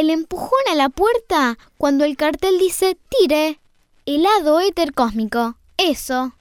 [0.00, 3.60] el empujón a la puerta cuando el cartel dice tire.
[4.06, 5.56] Helado éter cósmico.
[5.76, 6.32] Eso.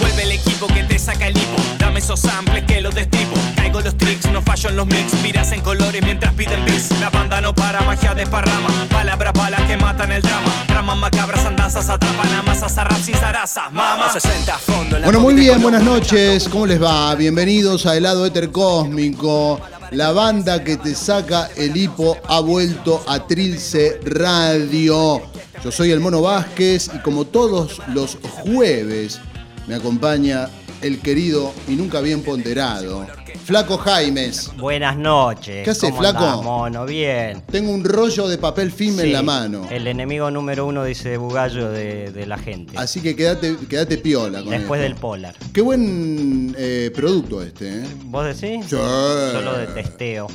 [0.00, 1.62] Vuelve el equipo que te saca el hipo.
[1.78, 3.34] Dame esos samples que los destripo.
[3.56, 5.12] Caigo los tricks, no fallo en los mix.
[5.22, 6.98] Miras en colores mientras piden bis.
[6.98, 8.68] La banda no para, magia desparrama.
[8.88, 10.64] Palabras balas que matan el drama.
[10.66, 13.68] Tramas macabras, andanzas atrapan a masas a rap sin zaraza.
[13.68, 14.96] Mama 60 a fondo.
[14.96, 16.48] en la Bueno, muy bien, buenas noches.
[16.48, 17.14] ¿Cómo les va?
[17.16, 19.60] Bienvenidos a Helado Éter Cósmico.
[19.90, 25.20] La banda que te saca el hipo ha vuelto a Trilce Radio.
[25.64, 29.20] Yo soy el Mono Vázquez y como todos los jueves
[29.66, 30.48] me acompaña
[30.80, 34.50] el querido y nunca bien ponderado Flaco Jaimes.
[34.56, 35.64] Buenas noches.
[35.64, 36.24] ¿Qué hace, ¿Cómo flaco?
[36.24, 36.86] andás, mono?
[36.86, 37.42] Bien.
[37.50, 39.66] Tengo un rollo de papel film en la mano.
[39.70, 42.76] El enemigo número uno, dice Bugallo, de, de la gente.
[42.76, 44.92] Así que quédate, quédate piola con Después esto.
[44.92, 45.34] del Polar.
[45.52, 47.84] Qué buen eh, producto este, ¿eh?
[48.04, 48.64] ¿Vos decís?
[48.66, 48.70] Sí.
[48.76, 50.26] Yo lo detesteo.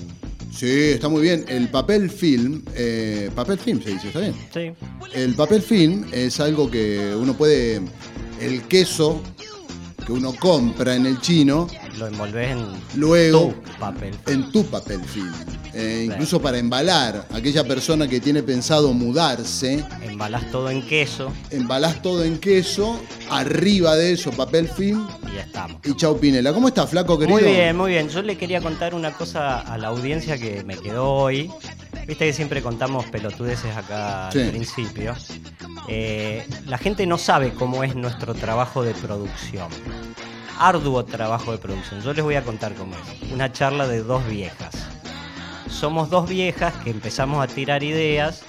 [0.54, 1.44] Sí, está muy bien.
[1.50, 4.36] El papel film, eh, papel film se dice, ¿está bien?
[4.54, 4.72] Sí.
[5.14, 7.82] El papel film es algo que uno puede,
[8.40, 9.22] el queso
[10.06, 12.66] que uno compra en el chino, Lo envolvés en
[12.96, 14.16] luego tu papel.
[14.28, 15.32] en tu papel film.
[15.74, 22.02] Eh, incluso para embalar, aquella persona que tiene pensado mudarse, Embalás todo en queso embalás
[22.02, 22.98] todo en queso,
[23.30, 25.82] arriba de eso papel film y ya estamos.
[25.84, 26.54] y chau pinela.
[26.54, 27.40] ¿Cómo está, flaco querido?
[27.40, 28.08] Muy bien, muy bien.
[28.10, 31.52] Yo le quería contar una cosa a la audiencia que me quedó hoy.
[32.08, 34.40] Viste que siempre contamos pelotudeces acá Sí.
[34.42, 35.14] al principio.
[35.90, 39.68] Eh, la gente no sabe cómo es nuestro trabajo de producción.
[40.60, 42.02] Arduo trabajo de producción.
[42.02, 43.32] Yo les voy a contar cómo es.
[43.32, 44.74] Una charla de dos viejas.
[45.70, 48.42] Somos dos viejas que empezamos a tirar ideas.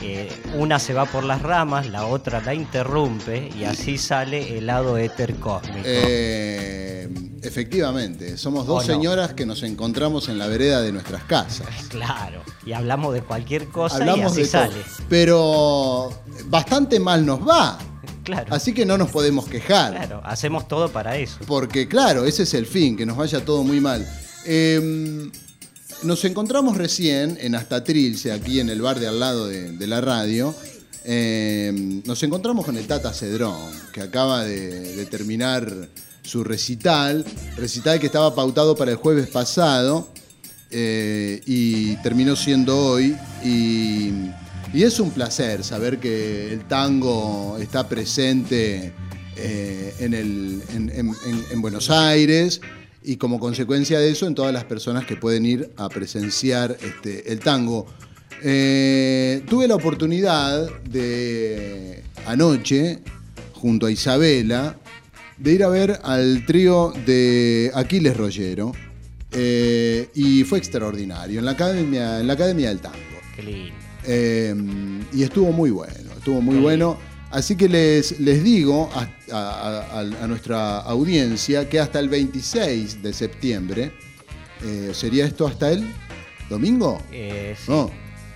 [0.00, 4.66] eh, una se va por las ramas, la otra la interrumpe y así sale el
[4.66, 5.80] lado éter cósmico.
[5.84, 7.08] Eh,
[7.42, 11.66] efectivamente, somos dos señoras que nos encontramos en la vereda de nuestras casas.
[11.88, 14.50] Claro, y hablamos de cualquier cosa y así de todo.
[14.50, 14.82] sale.
[15.08, 16.10] Pero
[16.46, 17.78] bastante mal nos va.
[18.28, 19.92] Claro, Así que no nos podemos quejar.
[19.92, 21.38] claro, hacemos todo para eso.
[21.46, 24.06] Porque claro, ese es el fin, que nos vaya todo muy mal.
[24.44, 25.30] Eh,
[26.02, 29.86] nos encontramos recién en Hasta Trilce, aquí en el bar de al lado de, de
[29.86, 30.54] la radio.
[31.04, 33.56] Eh, nos encontramos con el Tata Cedrón,
[33.94, 35.88] que acaba de, de terminar
[36.22, 37.24] su recital.
[37.56, 40.08] Recital que estaba pautado para el jueves pasado
[40.70, 43.16] eh, y terminó siendo hoy.
[43.42, 44.12] Y,
[44.72, 48.92] y es un placer saber que el tango está presente
[49.36, 52.60] eh, en, Buenos Aires
[53.02, 57.32] y como consecuencia de eso en todas las personas que pueden ir a presenciar este,
[57.32, 57.86] el tango.
[58.42, 62.98] Eh, tuve la oportunidad de anoche,
[63.54, 64.76] junto a Isabela,
[65.38, 68.72] de ir a ver al trío de Aquiles Rollero
[69.32, 72.96] eh, y fue extraordinario en la academia, en la academia del tango.
[73.34, 73.87] Qué lindo.
[74.10, 74.54] Eh,
[75.12, 76.60] y estuvo muy bueno, estuvo muy Sí.
[76.62, 76.98] bueno.
[77.30, 83.02] Así que les, les digo a, a- a- a nuestra audiencia que hasta el 26
[83.02, 83.92] de septiembre,
[84.64, 85.86] eh, ¿sería esto hasta el
[86.48, 87.02] domingo?
[87.12, 87.64] Eh, sí.
[87.70, 87.90] No,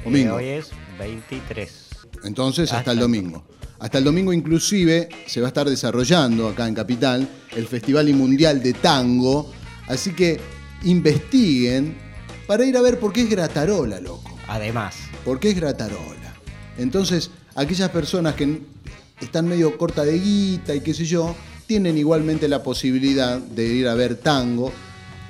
[0.05, 0.39] domingo.
[0.39, 1.89] Eh, hoy es 23.
[2.25, 3.45] Entonces hasta, Hasta el el domingo.
[3.79, 8.13] Hasta el domingo inclusive se va a estar desarrollando acá en Capital el Festival y
[8.13, 9.51] Mundial de Tango.
[9.89, 10.39] Así que
[10.85, 11.97] investiguen
[12.47, 14.39] para ir a ver por qué es Gratarola, loco.
[14.49, 16.35] Además, ¿Por qué es gratarola?
[16.79, 18.61] Entonces, aquellas personas que
[19.21, 21.35] están medio corta de guita y qué sé yo,
[21.67, 24.73] tienen igualmente la posibilidad de ir a ver tango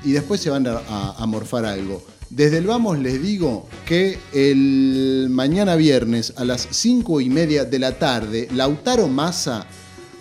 [0.05, 2.03] y después se van a, a- a morfar algo.
[2.31, 7.79] Desde el Vamos les digo que el mañana viernes a las 5 y media de
[7.79, 9.67] la tarde, Lautaro Massa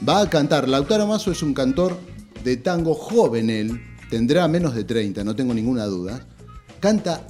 [0.08, 0.68] va a cantar.
[0.68, 1.98] Lautaro Massa es un cantor
[2.44, 6.28] de tango joven él, tendrá menos de 30, no tengo ninguna duda.
[6.82, 7.26] Canta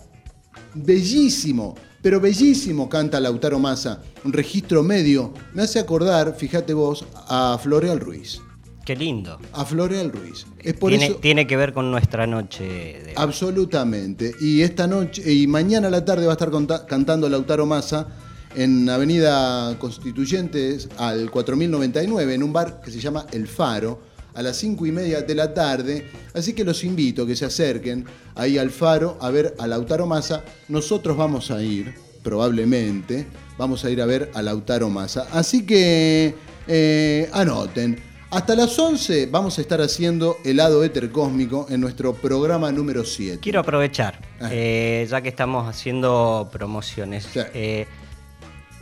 [0.73, 5.33] bellísimo, pero bellísimo canta Lautaro Massa, un registro medio.
[5.53, 8.41] Me hace acordar, fíjate vos, a Floreal Ruiz.
[8.85, 9.37] qué lindo.
[9.53, 10.45] A Floreal Ruiz.
[10.59, 11.15] Es por Tiene, eso.
[11.17, 13.13] tiene que ver con nuestra noche de...
[13.15, 14.33] Absolutamente.
[14.41, 16.51] Y esta noche, y mañana a la tarde va a estar
[16.87, 18.07] cantando Lautaro Massa
[18.55, 24.01] en Avenida Constituyentes al 4099, en un bar que se llama El Faro,
[24.33, 26.07] a las 5 y media de la tarde.
[26.33, 28.05] Así que los invito a que se acerquen
[28.35, 30.43] ahí al Faro a ver a Lautaro Massa.
[30.69, 31.93] Nosotros vamos a ir,
[32.23, 33.25] probablemente,
[33.57, 35.27] vamos a ir a ver a Lautaro Massa.
[35.31, 36.33] Así que
[36.67, 37.99] eh, anoten.
[38.31, 43.39] Hasta las 11 vamos a estar haciendo helado éter cósmico en nuestro programa número 7.
[43.41, 44.47] Quiero aprovechar, Ah.
[44.51, 47.27] eh, ya que estamos haciendo promociones.
[47.33, 47.41] Sí.
[47.53, 47.87] eh,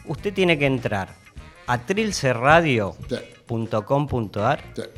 [0.06, 1.16] usted tiene que entrar
[1.66, 3.39] a trilceradio.com.ar Sí.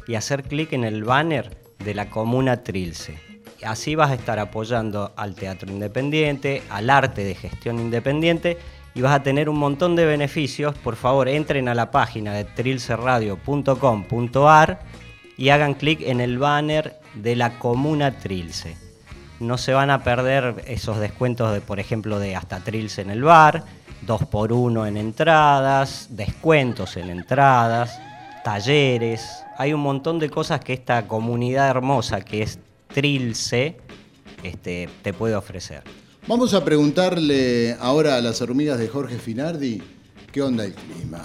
[0.07, 3.19] Y hacer clic en el banner de la comuna Trilce.
[3.63, 8.57] Así vas a estar apoyando al teatro independiente, al arte de gestión independiente
[8.93, 10.77] y vas a tener un montón de beneficios.
[10.77, 14.79] Por favor, entren a la página de trilceradio.com.ar
[15.37, 18.75] y hagan clic en el banner de la comuna Trilce.
[19.39, 23.23] No se van a perder esos descuentos de, por ejemplo, de hasta Trilce en el
[23.23, 23.63] bar,
[24.01, 27.99] 2 por 1 en entradas, descuentos en entradas,
[28.43, 29.43] talleres.
[29.57, 32.59] Hay un montón de cosas que esta comunidad hermosa que es
[32.93, 33.77] Trilce
[34.43, 35.83] este, te puede ofrecer.
[36.27, 39.81] Vamos a preguntarle ahora a las hormigas de Jorge Finardi
[40.31, 41.23] qué onda el clima.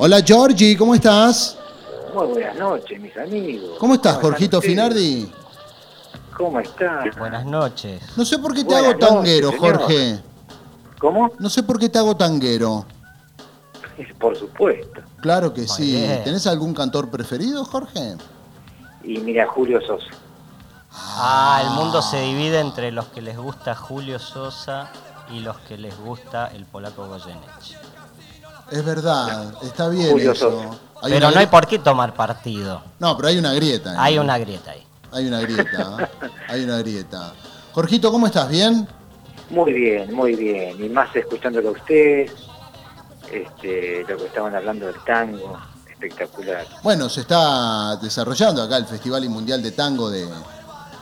[0.00, 1.57] Hola Georgie, ¿cómo estás?
[2.18, 3.76] Muy buenas noches, mis amigos.
[3.78, 4.60] ¿Cómo estás, ¿Cómo Jorgito?
[4.60, 5.32] Finardi?
[6.36, 7.16] ¿Cómo estás?
[7.16, 8.02] Buenas noches.
[8.16, 9.60] No sé por qué te Buenas hago tanguero, noches.
[9.60, 10.18] Jorge.
[10.98, 11.30] ¿Cómo?
[11.38, 12.84] No sé por qué te hago tanguero.
[14.18, 15.00] Por supuesto.
[15.20, 15.92] Claro que Muy sí.
[15.92, 16.22] bien.
[16.24, 18.16] ¿Tenés algún cantor preferido, Jorge?
[19.04, 20.06] Y mira, Julio Sosa.
[20.92, 24.90] Ah, el mundo se divide entre los que les gusta Julio Sosa
[25.30, 27.76] y los que les gusta el polaco Goyeneche.
[28.70, 30.50] Es verdad, está bien Julio eso.
[30.50, 30.78] Sosa.
[31.02, 32.82] Hay Pero no hay por qué tomar partido.
[32.98, 33.94] No, pero hay una grieta.
[34.02, 34.82] Hay una grieta ahí.
[35.12, 35.96] Hay una grieta.
[36.00, 36.28] ¿eh?
[36.48, 37.32] hay una grieta.
[37.72, 38.48] Jorgito, ¿cómo estás?
[38.48, 38.86] ¿Bien?
[39.50, 40.84] Muy bien, muy bien.
[40.84, 42.28] Y más escuchándolo a usted,
[43.30, 45.58] este, lo que estaban hablando del tango,
[45.90, 46.66] espectacular.
[46.82, 50.26] Bueno, se está desarrollando acá el Festival Mundial de Tango de,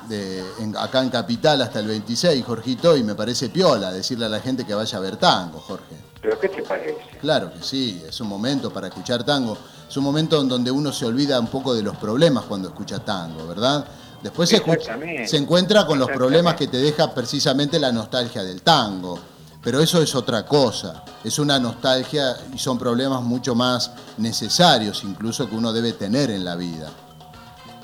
[0.08, 4.28] de- en- acá en Capital hasta el 26, Jorgito, y me parece piola decirle a
[4.28, 5.96] la gente que vaya a ver tango, Jorge.
[6.26, 6.96] ¿Pero qué te parece?
[7.20, 9.56] Claro que sí, es un momento para escuchar tango.
[9.88, 12.98] Es un momento en donde uno se olvida un poco de los problemas cuando escucha
[12.98, 13.86] tango, ¿verdad?
[14.24, 18.62] Después se, escucha- se encuentra con los problemas que te deja precisamente la nostalgia del
[18.62, 19.20] tango.
[19.62, 21.04] Pero eso es otra cosa.
[21.22, 26.44] Es una nostalgia y son problemas mucho más necesarios incluso que uno debe tener en
[26.44, 26.90] la vida.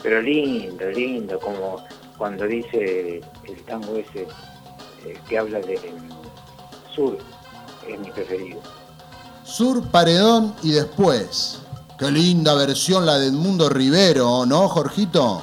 [0.02, 1.76] Pero lindo, lindo, como
[2.18, 4.22] cuando dice el tango ese
[5.06, 5.78] eh, que habla de
[6.92, 7.18] sur,
[7.88, 8.60] es mi preferido.
[9.44, 11.58] Sur, Paredón y después.
[11.98, 15.42] Qué linda versión la de Edmundo Rivero, ¿no, Jorgito?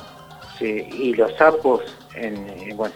[0.58, 1.82] Sí, y los sapos,
[2.16, 2.96] en, en- bueno,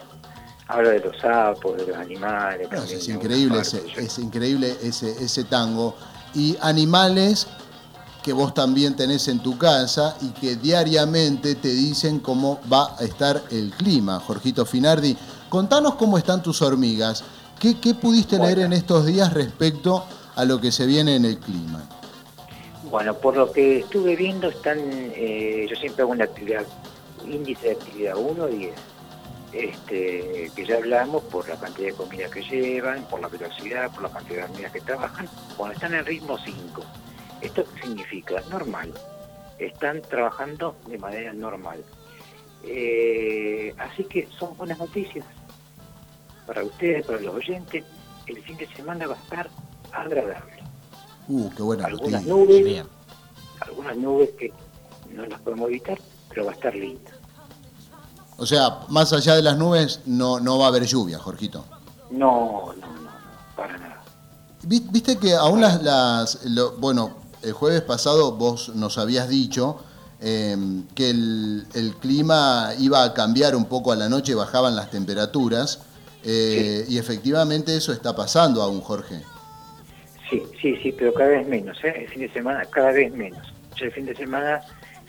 [0.68, 2.68] habla de los sapos, de los animales.
[2.70, 5.94] No, es increíble, ese, es increíble ese, ese tango.
[6.34, 7.46] Y animales
[8.22, 13.04] que vos también tenés en tu casa y que diariamente te dicen cómo va a
[13.04, 14.18] estar el clima.
[14.20, 15.16] Jorgito Finardi,
[15.48, 17.22] contanos cómo están tus hormigas.
[17.64, 20.04] ¿Qué, qué pudiste leer en estos días respecto
[20.36, 21.88] a lo que se viene en el clima?
[22.90, 26.66] Bueno, por lo que estuve viendo, están, eh, yo siempre hago una actividad,
[27.26, 28.74] índice de actividad 1 10,
[29.54, 34.02] este, que ya hablamos por la cantidad de comida que llevan, por la velocidad, por
[34.02, 35.26] la cantidad de hormigas que trabajan,
[35.56, 36.82] cuando están en ritmo 5.
[37.40, 38.42] ¿Esto qué significa?
[38.50, 38.92] Normal.
[39.58, 41.82] Están trabajando de manera normal.
[42.62, 45.24] Eh, así que son buenas noticias
[46.46, 47.84] para ustedes, para los oyentes.
[48.26, 49.50] El fin de semana va a estar
[49.92, 50.62] agradable.
[51.28, 52.34] Uh, qué buena Algunas noticia.
[52.34, 52.86] nubes, Bien.
[53.60, 54.52] algunas nubes que
[55.10, 55.98] no las podemos evitar,
[56.28, 57.10] pero va a estar lindo.
[58.36, 61.64] O sea, más allá de las nubes, no, no va a haber lluvia, Jorgito.
[62.10, 63.10] No, no, no, no,
[63.56, 64.02] para nada.
[64.62, 69.76] Vi- Viste que aún las, las- lo- bueno, el jueves pasado vos nos habías dicho
[70.20, 70.56] eh,
[70.94, 75.80] que el, el clima iba a cambiar un poco a la noche, bajaban las temperaturas,
[76.24, 79.22] eh, y efectivamente eso está pasando aún, Jorge.
[80.30, 81.94] Sí, sí, sí, pero cada vez menos, ¿eh?
[82.04, 83.46] El fin de semana, cada vez menos.
[83.78, 84.62] Ya el fin de semana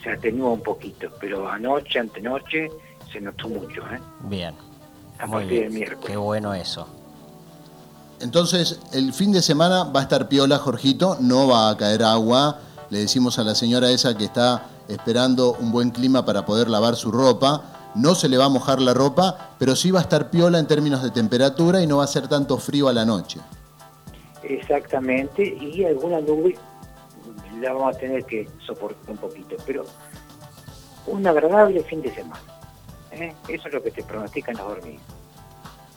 [0.03, 2.69] se atenúa un poquito, pero anoche, antenoche,
[3.11, 3.99] se notó mucho, ¿eh?
[4.23, 4.53] Bien.
[5.19, 5.73] A Muy partir del bien.
[5.73, 6.05] miércoles.
[6.05, 6.87] Qué bueno eso.
[8.19, 12.59] Entonces, el fin de semana va a estar piola, Jorgito, no va a caer agua.
[12.89, 16.95] Le decimos a la señora esa que está esperando un buen clima para poder lavar
[16.95, 17.74] su ropa.
[17.95, 20.67] No se le va a mojar la ropa, pero sí va a estar piola en
[20.67, 23.39] términos de temperatura y no va a ser tanto frío a la noche.
[24.43, 26.55] Exactamente, y alguna nube
[27.61, 29.85] la vamos a tener que soportar un poquito, pero
[31.07, 32.41] un agradable fin de semana.
[33.11, 33.33] ¿eh?
[33.47, 35.01] Eso es lo que te pronostican las hormigas.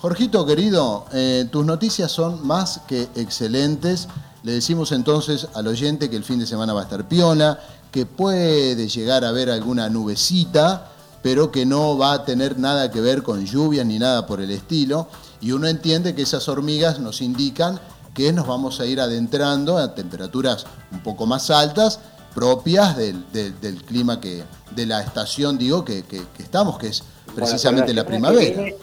[0.00, 4.09] Jorgito, querido, eh, tus noticias son más que excelentes.
[4.45, 7.59] Le decimos entonces al oyente que el fin de semana va a estar piola,
[7.90, 13.00] que puede llegar a ver alguna nubecita, pero que no va a tener nada que
[13.00, 15.08] ver con lluvias ni nada por el estilo.
[15.40, 17.80] Y uno entiende que esas hormigas nos indican
[18.14, 22.00] que nos vamos a ir adentrando a temperaturas un poco más altas,
[22.34, 24.42] propias del, del- del clima que,
[24.75, 27.02] de la estación, digo, que, que- que estamos, que es
[27.34, 28.62] precisamente Bueno, la primavera.
[28.62, 28.76] viene-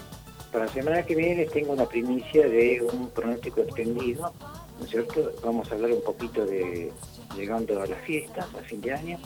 [0.52, 4.32] para la semana que viene les tengo una primicia de un pronóstico extendido,
[4.78, 5.32] ¿no es cierto?
[5.44, 6.90] Vamos a hablar un poquito de
[7.36, 9.18] llegando a las fiestas, a fin de año,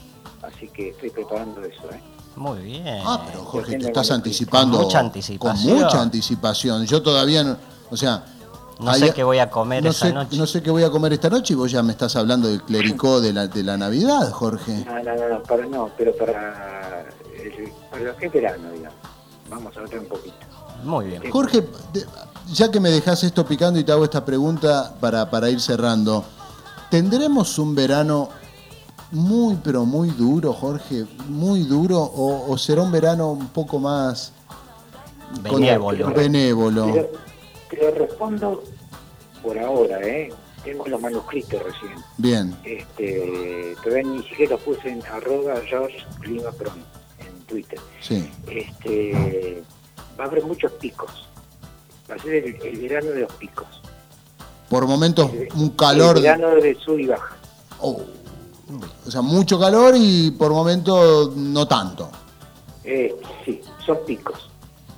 [0.43, 2.01] así que estoy preparando eso, ¿eh?
[2.37, 3.03] Muy bien.
[3.05, 4.77] Ah, pero Jorge, te estás anticipando.
[4.79, 5.75] Con mucha anticipación.
[5.75, 6.87] Con mucha anticipación.
[6.87, 7.57] Yo todavía no.
[7.91, 8.25] O sea.
[8.79, 10.37] No hay- sé qué voy a comer no esta sé, noche.
[10.39, 12.63] No sé qué voy a comer esta noche y vos ya me estás hablando del
[12.63, 14.85] clericó de la, de la Navidad, Jorge.
[14.87, 17.05] No, no, no, no, para, no pero para,
[17.37, 18.97] el- para lo que es verano, digamos.
[19.51, 20.35] Vamos a hablar un poquito.
[20.83, 21.31] Muy bien.
[21.31, 21.69] Jorge,
[22.55, 26.25] ya que me dejas esto picando y te hago esta pregunta para, para ir cerrando,
[26.91, 28.31] ¿tendremos un verano
[29.13, 31.05] muy, pero muy duro, Jorge?
[31.29, 31.99] ¿Muy duro?
[32.01, 34.33] ¿O, o será un verano un poco más
[35.49, 36.13] con- Benévolo.
[36.15, 36.87] benévolo?
[36.93, 37.09] Te lo,
[37.71, 38.63] te lo respondo
[39.43, 40.33] por ahora, ¿eh?
[40.65, 41.95] Tengo los manuscritos recién.
[42.19, 46.75] Bien, Este, todavía ni siquiera los puse en arroba George Clima Pron,
[47.19, 47.79] en Twitter.
[48.01, 48.31] sí.
[48.47, 49.63] Este,
[50.19, 51.27] va a haber muchos picos.
[52.11, 53.67] Va a ser el, el verano de los picos.
[54.69, 56.17] Por momentos un calor.
[56.19, 57.37] El verano de sub y baja.
[57.81, 58.03] Oh.
[59.07, 62.11] O sea, mucho calor y por momentos no tanto.
[62.85, 64.49] Eh, sí, son picos.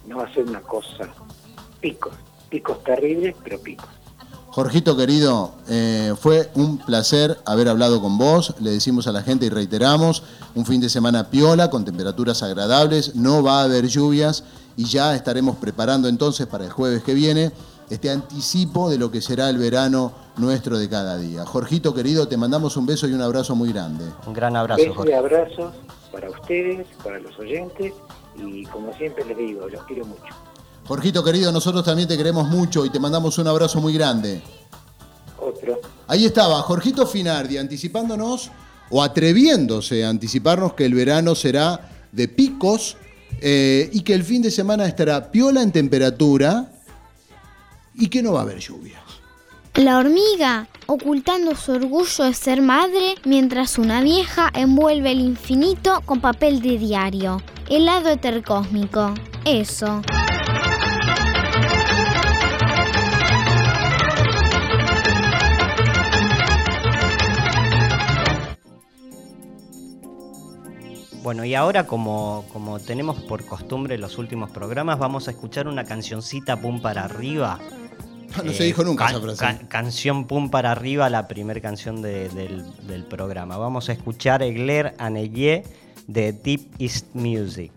[0.07, 1.09] No va a ser una cosa.
[1.81, 2.12] Picos.
[2.49, 3.88] Picos terribles, pero picos.
[4.52, 8.55] Jorgito querido, eh, fue un placer haber hablado con vos.
[8.61, 10.23] Le decimos a la gente y reiteramos,
[10.55, 14.45] un fin de semana piola, con temperaturas agradables, no va a haber lluvias
[14.76, 17.50] y ya estaremos preparando entonces para el jueves que viene
[17.88, 21.45] este anticipo de lo que será el verano nuestro de cada día.
[21.45, 24.05] Jorgito querido, te mandamos un beso y un abrazo muy grande.
[24.27, 25.75] Un gran abrazo, Besos y abrazos
[26.11, 27.93] para ustedes, para los oyentes
[28.37, 30.35] y como siempre les digo, los quiero mucho.
[30.87, 34.43] Jorgito querido, nosotros también te queremos mucho y te mandamos un abrazo muy grande.
[35.39, 35.81] Otro.
[36.09, 38.51] Ahí estaba, Jorgito Finardi, anticipándonos
[38.91, 42.97] o atreviéndose a anticiparnos que el verano será de picos
[43.41, 46.71] eh, y que el fin de semana estará piola en temperatura
[47.95, 49.01] y que no va a haber lluvias.
[49.76, 56.21] La hormiga, ocultando su orgullo de ser madre, mientras una vieja envuelve el infinito con
[56.21, 57.41] papel de diario.
[57.71, 59.14] Helado etercósmico.
[59.47, 60.02] Eso.
[71.23, 75.85] Bueno, y ahora como, como tenemos por costumbre los últimos programas, vamos a escuchar una
[75.85, 77.59] cancioncita pum para arriba.
[78.45, 79.39] No se dijo nunca can- esa frase.
[79.41, 83.57] can- canción pum para arriba, la primera canción de- del, del programa.
[83.59, 85.65] Vamos a escuchar Egler Aneye
[86.07, 87.73] de Deep East Music.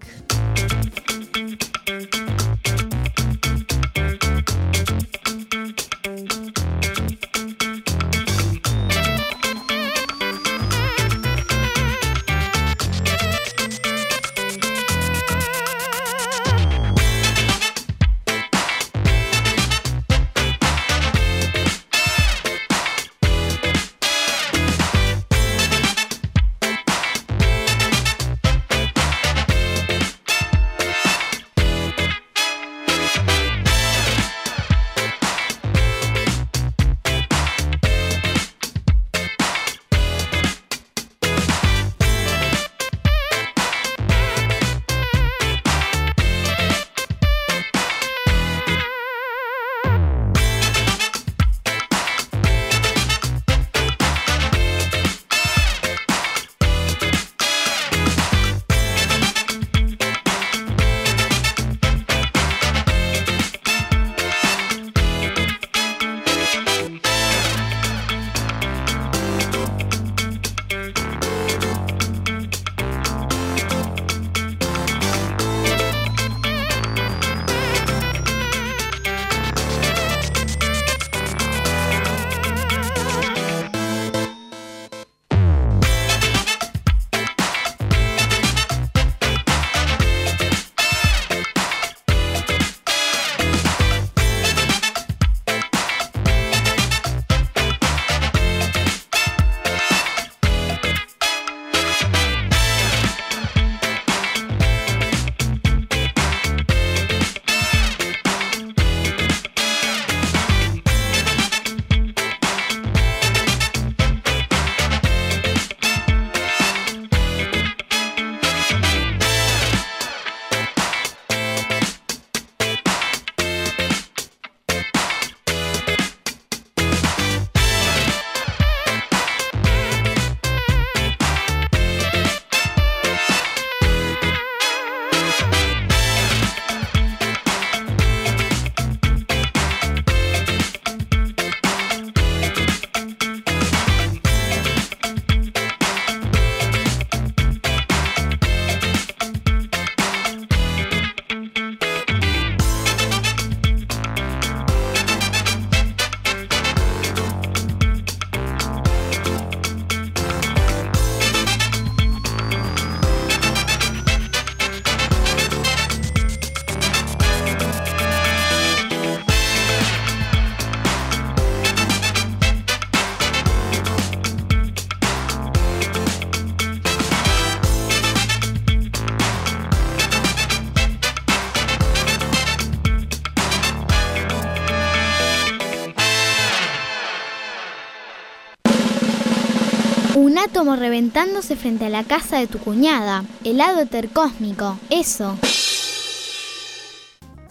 [190.75, 193.23] Reventándose frente a la casa de tu cuñada.
[193.43, 194.77] Helado etercósmico.
[194.89, 195.37] Eso.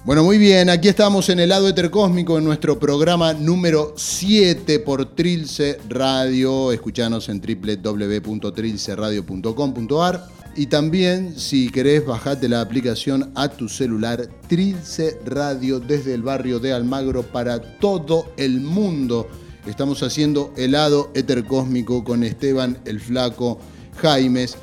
[0.05, 5.79] Bueno, muy bien, aquí estamos en el etercósmico en nuestro programa número 7 por Trilce
[5.89, 6.73] Radio.
[6.73, 15.81] Escuchanos en www.trilceradio.com.ar y también si querés bajate la aplicación a tu celular Trilce Radio
[15.81, 19.27] desde el barrio de Almagro para todo el mundo.
[19.67, 23.59] Estamos haciendo helado etercósmico con Esteban el Flaco
[23.97, 24.57] Jaimes.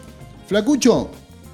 [0.48, 1.10] Flacucho,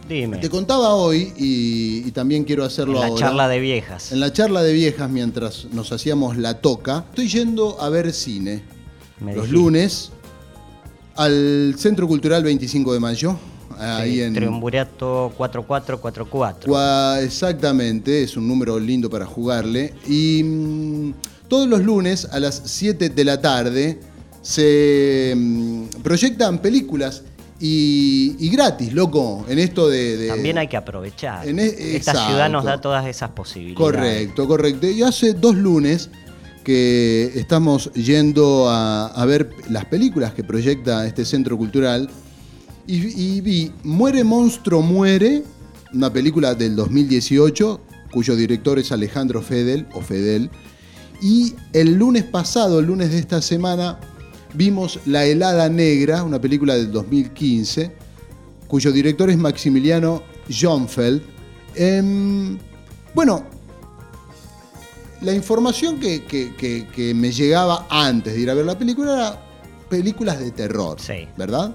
[0.09, 0.37] Dime.
[0.37, 3.19] te contaba hoy y, y también quiero hacerlo en la ahora.
[3.27, 4.11] charla de viejas.
[4.11, 8.63] En la charla de viejas, mientras nos hacíamos la toca, estoy yendo a ver cine
[9.19, 9.53] Me los dijiste.
[9.57, 10.11] lunes
[11.15, 13.37] al Centro Cultural 25 de Mayo.
[13.79, 14.33] Ahí Sí, en.
[14.33, 16.71] Triunvirato 4444.
[16.71, 19.93] Cua- Exactamente, es un número lindo para jugarle.
[20.07, 21.13] Y mm,
[21.47, 23.99] todos los lunes a las 7 de la tarde
[24.41, 27.23] se mm, proyectan películas
[27.59, 30.15] y, y gratis, loco, en esto de...
[30.17, 31.47] de- También hay que aprovechar.
[31.47, 32.27] En e- Esta exacto.
[32.27, 33.77] ciudad nos da todas esas posibilidades.
[33.77, 34.87] Correcto, correcto.
[34.87, 36.09] Y hace dos lunes
[36.63, 42.09] que estamos yendo a, a ver las películas que proyecta este centro cultural
[42.85, 45.43] y, y vi Muere Monstruo Muere,
[45.93, 47.81] una película del 2018
[48.11, 50.49] cuyo director es Alejandro Fedel o Fedel.
[51.21, 53.99] Y el lunes pasado, el lunes de esta semana,
[54.53, 57.91] vimos La helada negra, una película del 2015
[58.67, 61.21] cuyo director es Maximiliano Schoenfeld.
[61.75, 62.57] Em,
[63.13, 63.43] bueno,
[65.21, 69.13] la información que, que- que- que me llegaba antes de ir a ver la película
[69.13, 69.41] era
[69.89, 71.27] películas de terror, Sí.
[71.37, 71.73] ¿verdad?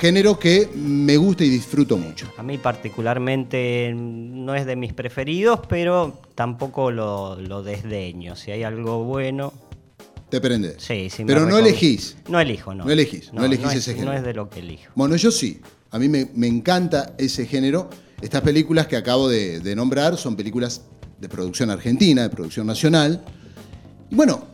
[0.00, 2.26] Género que me gusta y disfruto mucho.
[2.38, 8.34] A mí particularmente no es de mis preferidos, pero tampoco lo, lo desdeño.
[8.34, 9.52] Si hay algo bueno,
[10.30, 10.76] Te prende.
[10.78, 11.24] sí, sí.
[11.26, 12.16] Pero no elegís.
[12.30, 12.86] No elijo, no.
[12.86, 14.12] No elegís, no elegís es- ese género.
[14.12, 14.90] No es de lo que elijo.
[14.94, 15.60] Bueno, yo sí.
[15.90, 17.90] A mí me, me encanta ese género.
[18.22, 20.82] Estas películas que acabo de, de nombrar son películas
[21.18, 23.22] de producción argentina, de producción nacional.
[24.10, 24.44] Y bueno,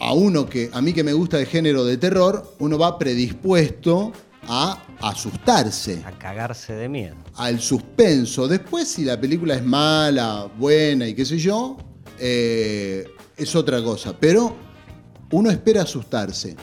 [0.00, 4.12] a uno que, a mí que me gusta el género de terror, uno va predispuesto
[4.48, 7.14] a asustarse, A cagarse de miedo.
[7.36, 8.48] al suspenso.
[8.48, 11.76] Después, si la película es mala, buena y qué sé yo,
[12.18, 14.14] eh, es otra cosa.
[14.18, 14.54] Pero
[15.30, 16.56] uno espera asustarse.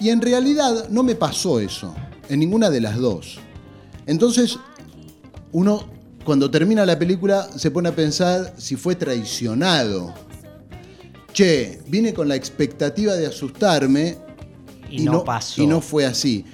[0.00, 1.94] Y en realidad no me pasó eso,
[2.28, 3.38] en ninguna de las dos.
[4.06, 4.58] Entonces,
[5.52, 5.88] uno
[6.24, 10.14] cuando termina la película se pone a pensar si fue traicionado.
[11.32, 14.18] Che, vine con la expectativa de asustarme
[14.90, 15.62] Y, no, pasó.
[15.62, 16.44] y no fue así.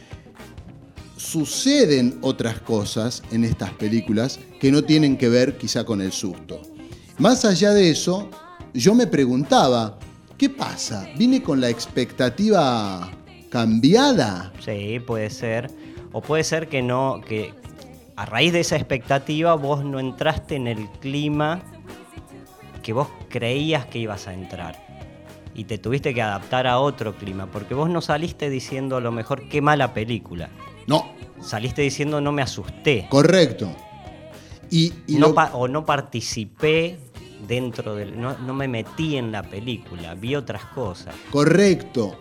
[1.24, 6.60] Suceden otras cosas en estas películas que no tienen que ver quizá con el susto.
[7.16, 8.28] Más allá de eso,
[8.74, 9.98] yo me preguntaba,
[10.36, 11.08] ¿qué pasa?
[11.16, 13.10] ¿Vine con la expectativa
[13.48, 14.52] cambiada?
[14.60, 15.70] Sí, puede ser.
[16.12, 17.54] O puede ser que no, que
[18.16, 21.62] a raíz de esa expectativa vos no entraste en el clima
[22.82, 24.76] que vos creías que ibas a entrar.
[25.54, 29.10] Y te tuviste que adaptar a otro clima, porque vos no saliste diciendo a lo
[29.10, 30.50] mejor qué mala película.
[30.86, 33.06] No, Saliste diciendo no me asusté.
[33.10, 33.70] correcto.
[34.70, 36.98] Y, y No lo- o no participé
[37.46, 38.18] dentro del.
[38.20, 41.14] No, no me metí en la película, vi otras cosas.
[41.30, 42.20] Correcto.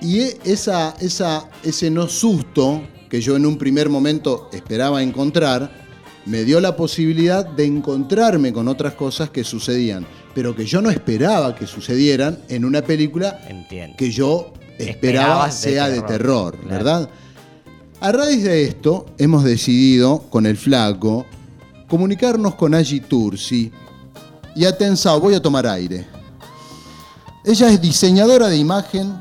[0.00, 5.84] Y e- esa, esa, ese no susto que yo en un primer momento esperaba encontrar,
[6.24, 10.90] me dio la posibilidad de encontrarme con otras cosas que sucedían, pero que yo no
[10.90, 13.96] esperaba que sucedieran en una película Entiendo.
[13.96, 17.08] que yo esperaba Esperabas de sea de terror, claro.
[17.98, 21.24] A raíz de esto, hemos decidido, con el flaco,
[21.88, 23.72] comunicarnos con Angie Tursi.
[24.54, 26.06] Y atensado, voy a tomar aire.
[27.42, 29.14] Ella es diseñadora de imagen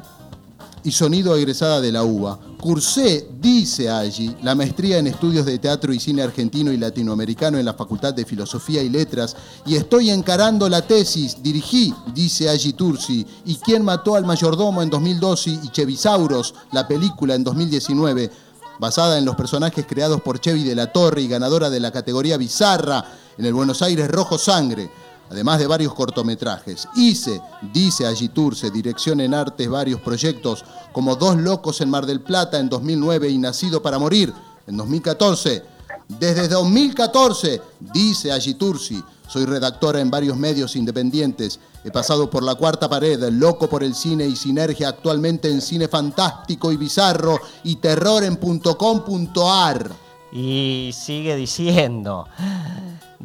[0.83, 2.39] y sonido egresada de la UBA.
[2.59, 7.65] Cursé, dice allí, la maestría en estudios de teatro y cine argentino y latinoamericano en
[7.65, 9.35] la Facultad de Filosofía y Letras
[9.65, 14.89] y estoy encarando la tesis, dirigí, dice allí Tursi, y quién mató al mayordomo en
[14.89, 18.31] 2012 y Chevisauros, la película en 2019,
[18.79, 22.37] basada en los personajes creados por Chevy de la Torre y ganadora de la categoría
[22.37, 23.03] Bizarra
[23.37, 24.89] en el Buenos Aires Rojo Sangre
[25.29, 26.87] además de varios cortometrajes.
[26.95, 27.41] Hice,
[27.73, 32.59] dice allí Turce, dirección en artes, varios proyectos, como Dos Locos en Mar del Plata
[32.59, 34.33] en 2009 y Nacido para Morir
[34.67, 35.63] en 2014.
[36.07, 41.59] Desde 2014, dice allí Tursi, soy redactora en varios medios independientes.
[41.83, 45.87] He pasado por La Cuarta Pared, loco por el cine y sinergia actualmente en cine
[45.87, 49.91] fantástico y bizarro y terror en .com.ar.
[50.31, 52.27] Y sigue diciendo,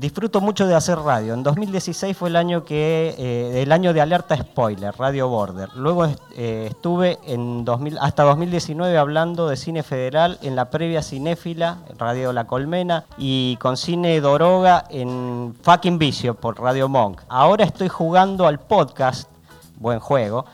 [0.01, 1.35] disfruto mucho de hacer radio.
[1.35, 5.69] En 2016 fue el año que eh, el año de alerta spoiler, Radio Border.
[5.75, 11.81] Luego eh, estuve en 2000, hasta 2019 hablando de cine federal en la previa cinéfila,
[11.99, 17.21] Radio La Colmena, y con cine Doroga en Fucking Vicio por Radio Monk.
[17.29, 19.29] Ahora estoy jugando al podcast,
[19.77, 20.47] buen juego,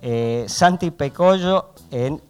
[0.00, 2.22] eh, Santi Pecollo en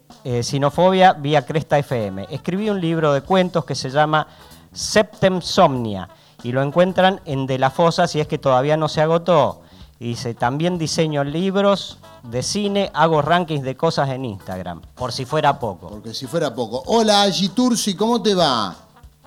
[0.42, 2.28] Sinofobia vía Cresta FM.
[2.30, 4.26] Escribí un libro de cuentos que se llama
[4.72, 6.08] Septem Somnia
[6.42, 9.60] y lo encuentran en De la Fosa si es que todavía no se agotó.
[9.98, 15.24] Y dice, también diseño libros de cine, hago rankings de cosas en Instagram, por si
[15.24, 15.88] fuera poco.
[15.88, 16.82] Porque si fuera poco.
[16.86, 18.74] Hola, Tursi, ¿cómo te va?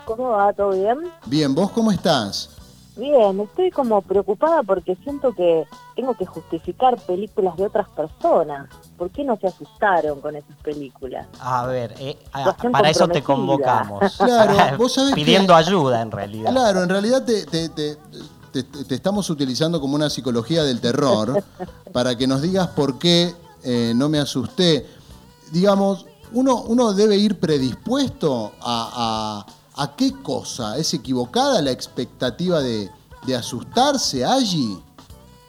[0.06, 0.52] ¿Cómo va?
[0.54, 1.12] ¿Todo bien?
[1.26, 2.50] Bien, ¿vos cómo estás?
[2.98, 8.70] Bien, estoy como preocupada porque siento que tengo que justificar películas de otras personas.
[8.98, 11.28] ¿Por qué no se asustaron con esas películas?
[11.40, 12.18] A ver, eh,
[12.72, 14.16] para eso te convocamos.
[14.26, 16.52] Claro, vos sabés Pidiendo ayuda en realidad.
[16.52, 17.98] Claro, en realidad te, te,
[18.90, 21.44] estamos utilizando como una psicología del terror
[21.92, 24.86] para que nos digas por qué eh, no me asusté.
[25.52, 29.46] Digamos, uno, uno debe ir predispuesto a
[29.78, 30.78] ¿A qué cosa?
[30.78, 32.90] ¿Es equivocada la expectativa de,
[33.36, 34.78] asustarse allí?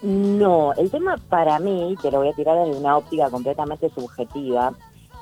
[0.03, 4.73] No, el tema para mí, te lo voy a tirar desde una óptica completamente subjetiva,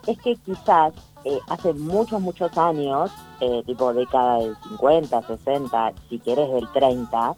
[0.07, 6.19] es que quizás eh, hace muchos, muchos años, eh, tipo década del 50, 60, si
[6.19, 7.35] quieres del 30,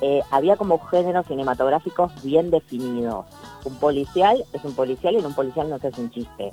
[0.00, 3.26] eh, había como géneros cinematográficos bien definidos.
[3.64, 6.52] Un policial es un policial y en un policial no se hace un chiste.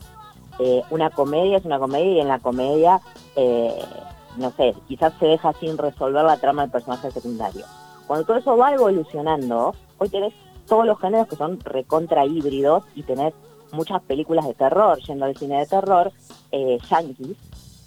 [0.89, 3.01] una comedia es una comedia y en la comedia
[4.37, 7.65] no sé, quizás se deja sin resolver la trama del personaje secundario.
[8.07, 10.33] Cuando todo eso va evolucionando, hoy tenés
[10.67, 13.33] todos los géneros que son recontra híbridos y tenés
[13.71, 16.11] muchas películas de terror, yendo al cine de terror,
[16.51, 17.37] eh, yankees,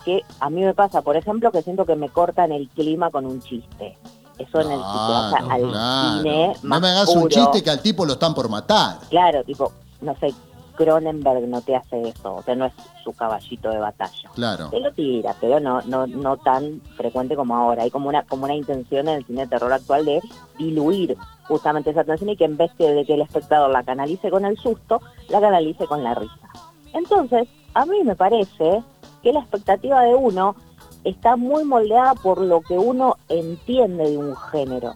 [0.04, 3.26] que a mí me pasa, por ejemplo, que siento que me cortan el clima con
[3.26, 3.96] un chiste.
[4.38, 8.34] Eso en el al cine No me hagas un chiste que al tipo lo están
[8.34, 8.98] por matar.
[9.10, 10.32] Claro, tipo, no sé,
[10.78, 14.30] Cronenberg no te hace eso, o sea, no es su caballito de batalla.
[14.32, 14.68] Claro.
[14.70, 17.82] Te lo tira, pero no, no, no tan frecuente como ahora.
[17.82, 20.20] Hay como una, como una intención en el cine de terror actual de
[20.56, 21.16] diluir
[21.48, 24.56] justamente esa tensión y que en vez de que el espectador la canalice con el
[24.56, 26.48] susto, la canalice con la risa.
[26.92, 28.84] Entonces, a mí me parece
[29.22, 30.54] que la expectativa de uno
[31.02, 34.94] está muy moldeada por lo que uno entiende de un género.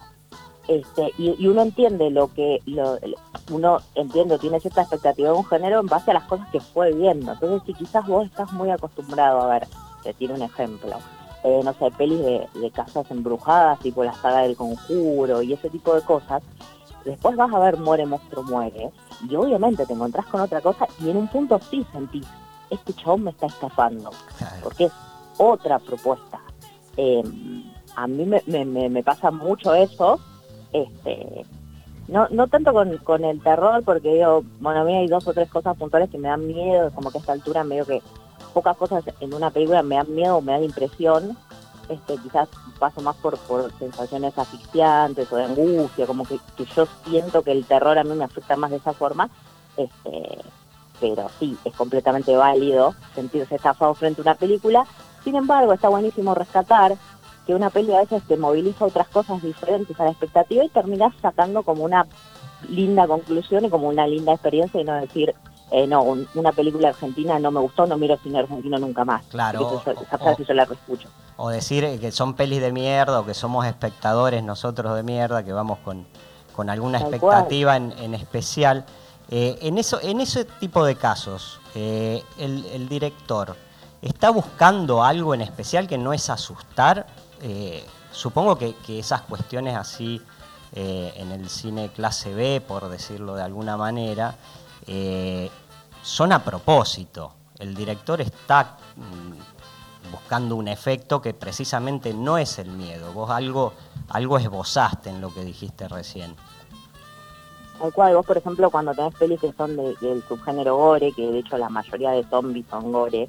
[0.68, 2.98] Este, y, uno entiende lo que lo,
[3.50, 6.92] uno entiende tiene cierta expectativa de un género en base a las cosas que fue
[6.92, 7.32] viendo.
[7.32, 9.66] Entonces si quizás vos estás muy acostumbrado a ver
[10.02, 10.96] te tiro un ejemplo
[11.44, 15.70] eh, no sé pelis de, de casas embrujadas tipo la saga del conjuro y ese
[15.70, 16.42] tipo de cosas
[17.04, 18.90] después vas a ver muere monstruo muere
[19.28, 22.26] y obviamente te encontrás con otra cosa y en un punto sí sentís
[22.70, 24.10] este chabón me está estafando
[24.62, 24.92] porque es
[25.38, 26.40] otra propuesta.
[26.96, 27.22] Eh,
[27.96, 30.18] a mí me, me, me pasa mucho eso
[30.72, 31.44] este
[32.08, 35.32] no no tanto con, con el terror porque digo bueno a mí hay dos o
[35.32, 38.02] tres cosas puntuales que me dan miedo como que a esta altura medio que
[38.54, 41.36] pocas cosas en una película me dan miedo o me dan impresión
[41.88, 46.86] este quizás paso más por, por sensaciones asfixiantes o de angustia como que, que yo
[47.04, 49.28] siento que el terror a mí me afecta más de esa forma
[49.76, 50.42] este
[51.02, 54.86] pero sí es completamente válido sentirse estafado frente a una película.
[55.24, 56.96] Sin embargo está buenísimo rescatar
[57.46, 61.12] que una peli a veces te moviliza otras cosas diferentes a la expectativa y terminas
[61.20, 62.06] sacando como una
[62.68, 65.34] linda conclusión y como una linda experiencia y no decir,
[65.70, 66.02] eh, no,
[66.34, 69.24] una película argentina no me gustó, no miro cine argentino nunca más.
[69.26, 69.82] Claro.
[69.84, 71.08] esa frase yo la escucho.
[71.36, 75.52] O decir que son pelis de mierda o que somos espectadores nosotros de mierda, que
[75.52, 76.06] vamos con,
[76.54, 78.84] con alguna expectativa en, especial.
[79.30, 83.56] Eh, en, eso, en ese tipo de casos, eh, el, el director
[84.02, 87.06] está buscando algo en especial que no es asustar
[87.42, 90.22] eh, supongo que, esas cuestiones así
[90.74, 94.36] eh, en el cine clase B, por decirlo de alguna manera,
[94.86, 95.50] eh,
[96.02, 97.32] son a propósito.
[97.58, 103.12] El director está mm, buscando un efecto que precisamente no es el miedo.
[103.12, 103.72] Vos algo,
[104.10, 106.36] algo esbozaste en lo que dijiste recién.
[107.80, 111.40] Al cual, vos por ejemplo cuando tenés pelis que son del subgénero gore, que de
[111.40, 113.26] hecho la mayoría de zombies son gore,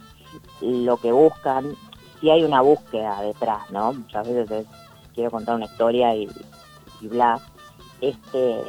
[0.62, 1.76] lo que buscan
[2.23, 3.91] si hay una búsqueda detrás, ¿no?
[3.91, 4.65] Muchas veces
[5.13, 6.29] quiero contar una historia y,
[7.01, 7.38] bla.
[7.99, 8.62] Este,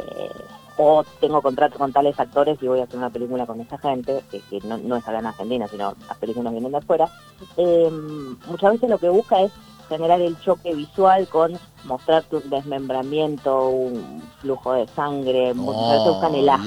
[0.76, 4.24] o tengo contrato con tales actores y voy a hacer una película con esa gente,
[4.28, 7.08] que, no, es acá en Argentina, sino las películas vienen de afuera.
[7.56, 9.52] Em, muchas veces lo que busca es
[9.88, 16.34] generar el choque visual con mostrarte un desmembramiento, un flujo de sangre, muchas veces buscan
[16.34, 16.64] el asco.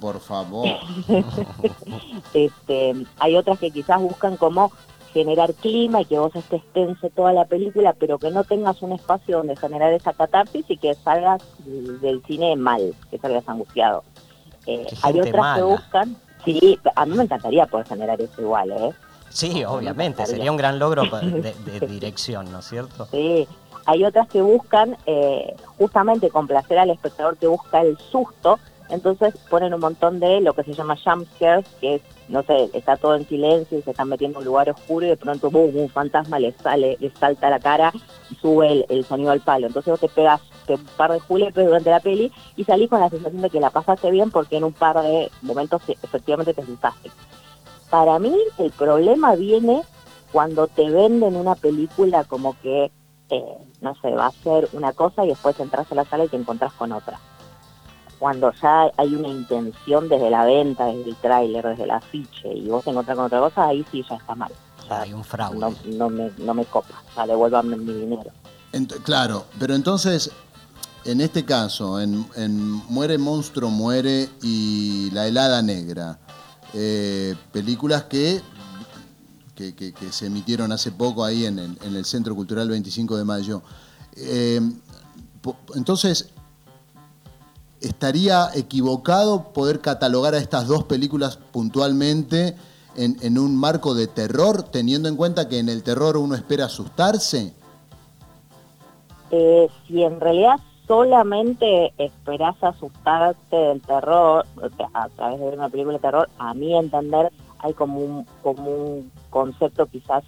[0.00, 0.68] por favor.
[2.34, 4.70] este, hay otras que quizás buscan como
[5.12, 8.92] generar clima y que vos estés tenso toda la película, pero que no tengas un
[8.92, 14.04] espacio donde generar esa catarsis y que salgas del cine mal, que salgas angustiado.
[14.66, 18.92] Eh, hay otras que buscan, sí, a mí me encantaría poder generar eso igual, ¿eh?
[19.30, 23.06] Sí, obviamente, sería un gran logro de, dirección, ¿no es cierto?
[23.10, 23.46] Sí,
[23.86, 29.72] hay otras que buscan eh, justamente complacer al espectador que busca el susto, entonces ponen
[29.72, 33.16] un montón de lo que se llama jump scares, que es, no sé, está todo
[33.16, 36.38] en silencio y se están metiendo en un lugar oscuro y de pronto un fantasma
[36.38, 37.92] le sale, le salta a la cara
[38.30, 39.66] y sube el, sonido al palo.
[39.66, 43.10] Entonces vos te pegas un par de julepes durante la peli y salís con la
[43.10, 47.10] sensación de que la pasaste bien porque en un par de momentos efectivamente te asustaste.
[47.90, 49.82] Para mí el problema viene
[50.30, 52.92] cuando te venden una película como que,
[53.30, 56.28] eh, no sé, va a ser una cosa y después entras a la sala y
[56.28, 57.18] te encontrás con otra.
[58.20, 62.68] Cuando ya hay una intención desde la venta, desde el tráiler, desde el afiche y
[62.68, 64.52] vos te encontrás con otra cosa, ahí sí ya está mal.
[64.90, 65.74] hay un fraude.
[65.86, 68.30] No, me, no me copa, o sea, devuélvanme mi dinero.
[69.04, 70.30] claro, pero entonces,
[71.06, 76.18] en este caso, en, en Muere Monstruo Muere y La Helada Negra,
[76.74, 78.42] eh, películas que,
[79.56, 83.62] que, se emitieron hace poco ahí en el, Centro Cultural 25 de Mayo.
[84.14, 84.60] Eh,
[85.74, 86.28] entonces,
[87.80, 92.56] ¿estaría equivocado poder catalogar a estas dos películas puntualmente
[92.96, 97.54] en, un marco de terror, teniendo en cuenta que en el terror uno espera asustarse?
[99.30, 104.44] Eh, si en realidad solamente esperás asustarte del terror,
[104.92, 109.12] a través de una película de terror, a mi entender hay como un, como un
[109.30, 110.24] concepto quizás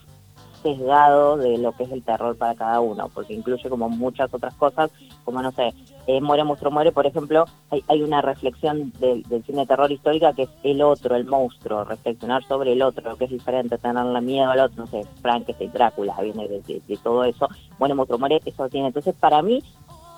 [0.63, 4.55] sesgado de lo que es el terror para cada uno, porque incluye como muchas otras
[4.55, 4.91] cosas,
[5.25, 5.75] como no sé,
[6.07, 10.45] eh, Muere, Monstruo, Muere, por ejemplo, hay, una reflexión del, cine de terror histórica que
[10.45, 14.51] es el otro, el monstruo, reflexionar sobre el otro, lo que es diferente, tenerle miedo
[14.51, 17.49] al otro, no sé, Frankenstein, Drácula, viene de, de todo eso,
[17.79, 18.89] Muere, Monstruo, Muere, eso tiene.
[18.89, 19.63] Entonces, para mí,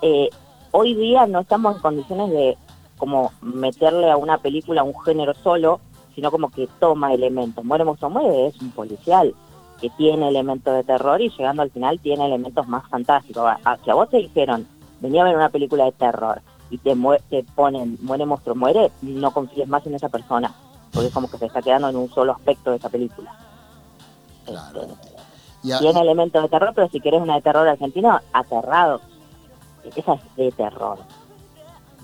[0.03, 0.29] eh,
[0.71, 2.59] hoy día no estamos en condiciones de
[2.97, 5.81] como meterle a una película un género solo,
[6.15, 7.65] sino como que toma elementos.
[7.65, 9.35] Muere Monstruo Muere es un policial
[9.81, 13.51] que tiene elementos de terror y llegando al final tiene elementos más fantásticos.
[13.85, 14.67] Si a vos te dijeron,
[15.01, 16.97] venía a ver una película de terror y te,
[17.29, 20.55] te ponen Muere Monstruo Muere, no confíes más en esa persona,
[20.93, 23.33] porque es como que se está quedando en un solo aspecto de esa película.
[24.47, 29.01] Este, tiene elementos de terror, pero si querés una de terror argentino, aterrado
[29.97, 30.99] esa es de terror.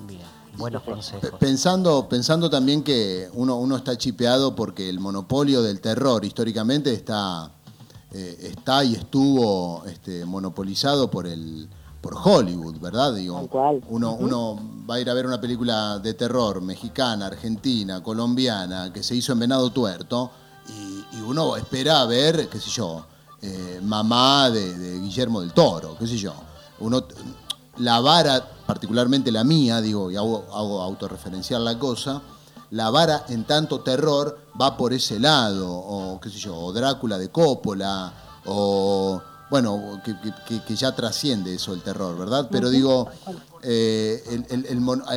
[0.06, 0.20] Bien,
[0.56, 1.30] buenos consejos.
[1.38, 7.50] Pensando, pensando también que uno, uno está chipeado porque el monopolio del terror históricamente está,
[8.12, 11.68] eh, está y estuvo este, monopolizado por el
[12.00, 13.14] por Hollywood, ¿verdad?
[13.14, 13.48] Digo,
[13.88, 19.02] uno, uno va a ir a ver una película de terror mexicana, argentina, colombiana, que
[19.02, 20.30] se hizo en Venado Tuerto,
[20.68, 23.04] y, uno espera ver, qué sé yo,
[23.42, 26.32] eh, Mamá de, de, Guillermo del Toro, qué sé yo.
[26.80, 27.04] Uno
[27.76, 32.22] la vara, particularmente la mía, digo, y hago, hago autorreferenciar la cosa,
[32.70, 37.18] la vara en tanto terror va por ese lado, o qué sé yo, o Drácula
[37.18, 38.12] de Coppola,
[38.46, 42.48] o bueno, que, ya trasciende eso el terror, ¿verdad?
[42.50, 43.08] Pero digo,
[43.62, 44.22] eh,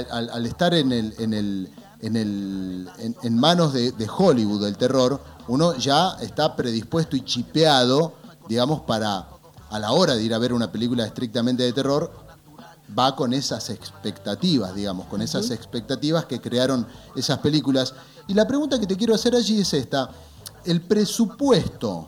[0.10, 1.70] al, estar en, el, en, el,
[2.02, 2.90] en, el,
[3.22, 8.14] en, manos de, de, Hollywood el terror, uno ya está predispuesto y chipeado,
[8.50, 9.28] digamos, para
[9.70, 12.12] a la hora de ir a ver una película estrictamente de terror,
[12.98, 17.96] va con esas expectativas, digamos, con esas expectativas que crearon esas películas.
[18.28, 20.10] Y la pregunta que te quiero hacer allí es esta,
[20.66, 22.08] el presupuesto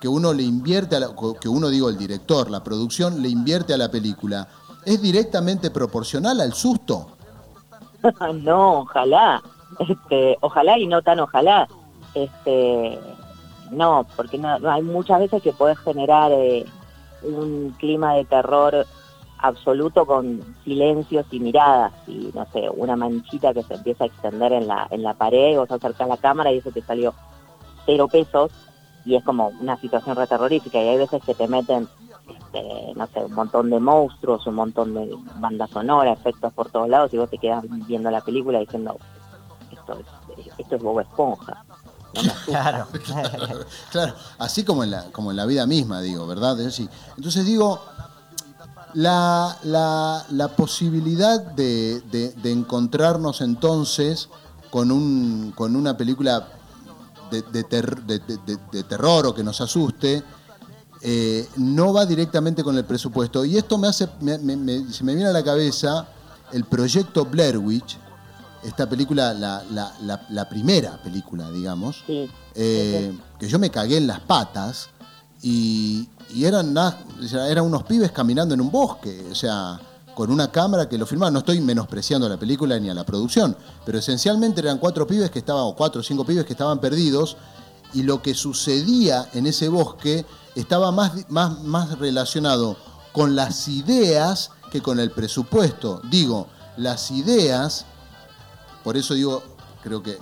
[0.00, 3.74] que uno le invierte, a la, que uno digo el director, la producción le invierte
[3.74, 4.48] a la película,
[4.84, 7.12] ¿es directamente proporcional al susto?
[8.42, 9.42] no, ojalá,
[9.88, 11.68] este, ojalá y no tan ojalá.
[12.14, 12.98] Este,
[13.70, 16.64] no, porque no, hay muchas veces que puedes generar eh,
[17.22, 18.86] un clima de terror
[19.38, 24.52] absoluto con silencios y miradas y no sé, una manchita que se empieza a extender
[24.52, 27.14] en la, en la pared, y vos acercás la cámara y eso te salió
[27.84, 28.50] cero pesos
[29.04, 31.88] y es como una situación reterrorífica y hay veces que te meten
[32.28, 36.88] este, no sé, un montón de monstruos, un montón de banda sonora, efectos por todos
[36.88, 38.98] lados y vos te quedas viendo la película diciendo
[39.70, 41.64] esto es, esto es Bob Esponja.
[42.46, 42.86] claro,
[43.90, 46.58] claro, así como en la, como en la vida misma, digo, ¿verdad?
[46.58, 47.80] Entonces digo,
[48.96, 49.58] la,
[50.30, 52.02] la, posibilidad de,
[52.44, 54.30] encontrarnos entonces
[54.70, 56.48] con, un, con una película
[57.30, 60.22] de, de, terror o que nos asuste,
[61.02, 63.44] eh, no va directamente con el presupuesto.
[63.44, 64.08] Y esto me hace,
[64.90, 66.08] se me viene a la cabeza
[66.52, 67.98] el proyecto Blair Witch,
[68.64, 72.30] esta película, la, la- la- la primera película, digamos, Sí.
[72.54, 74.88] eh, que yo me cagué en las patas
[75.42, 76.74] y, y eran,
[77.48, 79.80] eran unos pibes caminando en un bosque, o sea,
[80.14, 81.30] con una cámara que lo filmaba.
[81.30, 85.30] No estoy menospreciando a la película ni a la producción, pero esencialmente eran cuatro pibes
[85.30, 87.36] que estaban, o cuatro o cinco pibes que estaban perdidos
[87.92, 92.76] y lo que sucedía en ese bosque estaba más, más, más relacionado
[93.12, 96.00] con las ideas que con el presupuesto.
[96.10, 97.86] Digo, las ideas
[98.86, 99.42] por eso digo,
[99.82, 100.16] creo que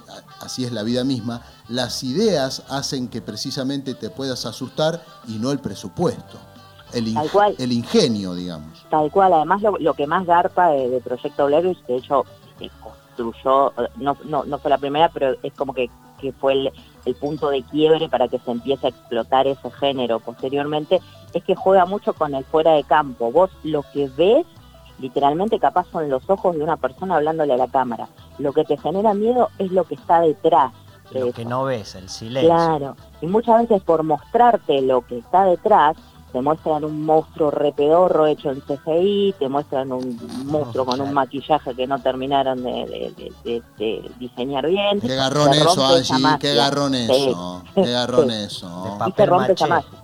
[0.45, 5.51] así es la vida misma, las ideas hacen que precisamente te puedas asustar y no
[5.51, 6.39] el presupuesto,
[6.93, 7.55] el, in- Tal cual.
[7.59, 8.85] el ingenio, digamos.
[8.91, 12.25] Tal cual, además lo, lo que más garpa de, de Proyecto Witch, de hecho
[12.59, 12.71] se
[13.17, 15.89] construyó, no, no, no fue la primera, pero es como que,
[16.21, 16.73] que fue el,
[17.05, 21.01] el punto de quiebre para que se empiece a explotar ese género posteriormente,
[21.33, 23.33] es que juega mucho con el fuera de campo.
[23.33, 24.47] Vos lo que ves,
[25.01, 28.09] literalmente capaz son los ojos de una persona hablándole a la cámara.
[28.39, 30.73] Lo que te genera miedo es lo que está detrás.
[31.13, 31.35] de Lo eso.
[31.37, 32.51] que no ves, el silencio.
[32.55, 35.97] Claro, y muchas veces por mostrarte lo que está detrás,
[36.33, 41.75] te muestran un monstruo repedorro hecho en CGI, te muestran un monstruo con un maquillaje
[41.77, 45.01] que no terminaron de, de- de- de- de diseñar bien.
[45.01, 47.07] Qué garrón eso, Angie, qué garrón Sí.
[47.29, 48.99] eso, qué garrón eso.
[49.07, 49.99] Y se rompe esa magia.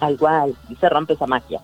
[0.00, 1.60] Tal cual, y se rompe esa magia.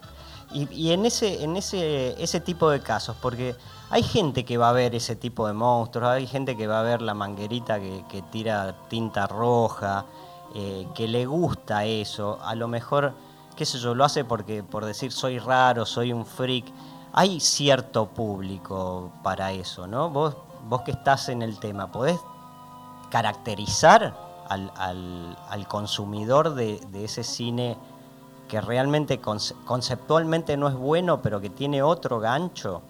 [0.54, 3.56] Y, y en ese, en ese, ese tipo de casos, porque
[3.92, 6.82] hay gente que va a ver ese tipo de monstruos, hay gente que va a
[6.82, 10.06] ver la manguerita que, tira tinta roja,
[10.54, 13.12] eh, que le gusta eso, a lo mejor,
[13.54, 16.64] qué sé yo, lo hace porque por decir soy raro, soy un freak.
[17.12, 20.08] Hay cierto público para eso, ¿no?
[20.08, 20.38] Vos,
[20.70, 22.18] vos que estás en el tema, ¿podés
[23.10, 24.16] caracterizar
[24.48, 27.76] al, consumidor de, ese cine
[28.48, 32.80] que realmente conce- conceptualmente no es bueno, pero que tiene otro gancho?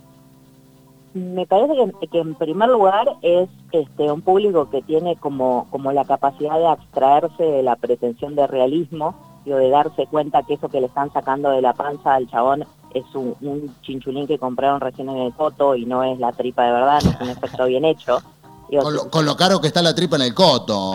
[1.14, 5.92] Me parece que, que en primer lugar es este, un público que tiene como, como
[5.92, 10.68] la capacidad de abstraerse de la pretensión de realismo y de darse cuenta que eso
[10.68, 14.80] que le están sacando de la panza al chabón es un, un chinchulín que compraron
[14.80, 17.64] recién en el foto y no es la tripa de verdad, no es un efecto
[17.66, 18.22] bien hecho.
[18.70, 20.94] Digo, Con lo, con lo caro que está la tripa en el coto.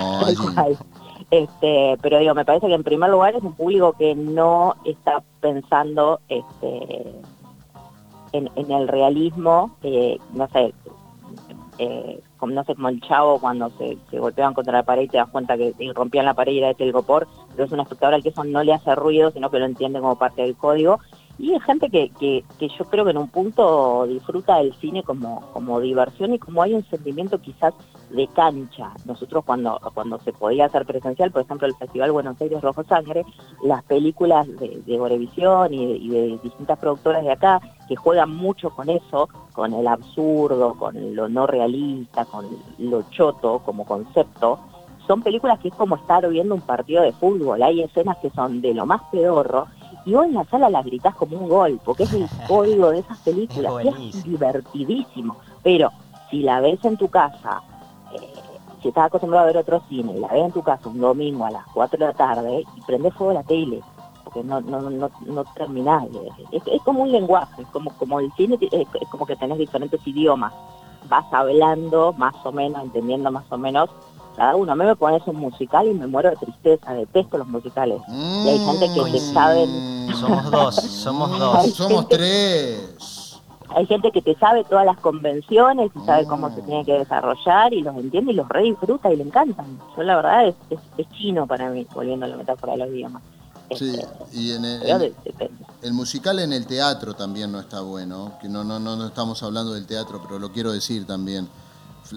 [1.29, 5.21] Este, pero digo, me parece que en primer lugar es un público que no está
[5.41, 7.05] pensando este,
[8.31, 10.73] en, en el realismo, eh, no sé,
[11.79, 15.07] eh, como, no sé, como el chavo cuando se, se golpeaban contra la pared y
[15.09, 18.15] te das cuenta que rompían la pared y era de telgopor, pero es un espectador
[18.15, 20.99] al que eso no le hace ruido, sino que lo entiende como parte del código.
[21.39, 25.41] Y es gente que, que, yo creo que en un punto disfruta del cine como,
[25.53, 27.73] como diversión y como hay un sentimiento quizás
[28.09, 28.91] de cancha.
[29.05, 33.23] Nosotros cuando, cuando se podía hacer presencial, por ejemplo el Festival Buenos Aires Rojo Sangre,
[33.63, 38.35] las películas de, de Gorevisión y de, y de distintas productoras de acá que juegan
[38.35, 42.47] mucho con eso, con el absurdo, con lo no realista, con
[42.79, 44.59] lo choto como concepto,
[45.07, 47.63] son películas que es como estar viendo un partido de fútbol.
[47.63, 49.67] Hay escenas que son de lo más pedorro
[50.07, 52.99] y vos en la sala las gritás como un gol, porque es el código de
[52.99, 53.73] esas películas.
[53.85, 55.35] Es y es divertidísimo.
[55.61, 55.91] Pero
[56.31, 57.61] si la ves en tu casa,
[58.13, 58.33] eh,
[58.81, 61.45] si estás acostumbrado a ver otro cine y la ves en tu casa un domingo
[61.45, 63.81] a las 4 de la tarde y prendés fuego la tele,
[64.23, 66.05] porque no, no, no, no terminás.
[66.53, 69.57] Es, es como un lenguaje, es como, como el cine, es, es como que tenés
[69.57, 70.53] diferentes idiomas.
[71.09, 73.89] Vas hablando más o menos, entendiendo más o menos
[74.37, 74.71] cada uno.
[74.71, 77.99] A mí me pones un musical y me muero de tristeza, detesto los musicales.
[78.07, 79.33] Y hay gente que te Mm.
[79.33, 81.73] saben, Somos dos, somos Mm, dos.
[81.73, 83.39] Somos tres.
[83.75, 86.55] hay gente que te sabe todas las convenciones y sabe cómo Mm.
[86.55, 89.77] se tiene que desarrollar y los entiende y los re disfruta y le encantan.
[89.95, 92.89] Yo la verdad es, es, es chino para mí, volviendo a la metáfora de los
[92.89, 93.21] idiomas.
[93.75, 95.13] Sí, Este, y en el, en-
[95.81, 99.43] el musical en el teatro también no está bueno, que no, no, no, no estamos
[99.43, 101.49] hablando del teatro, pero lo quiero decir también.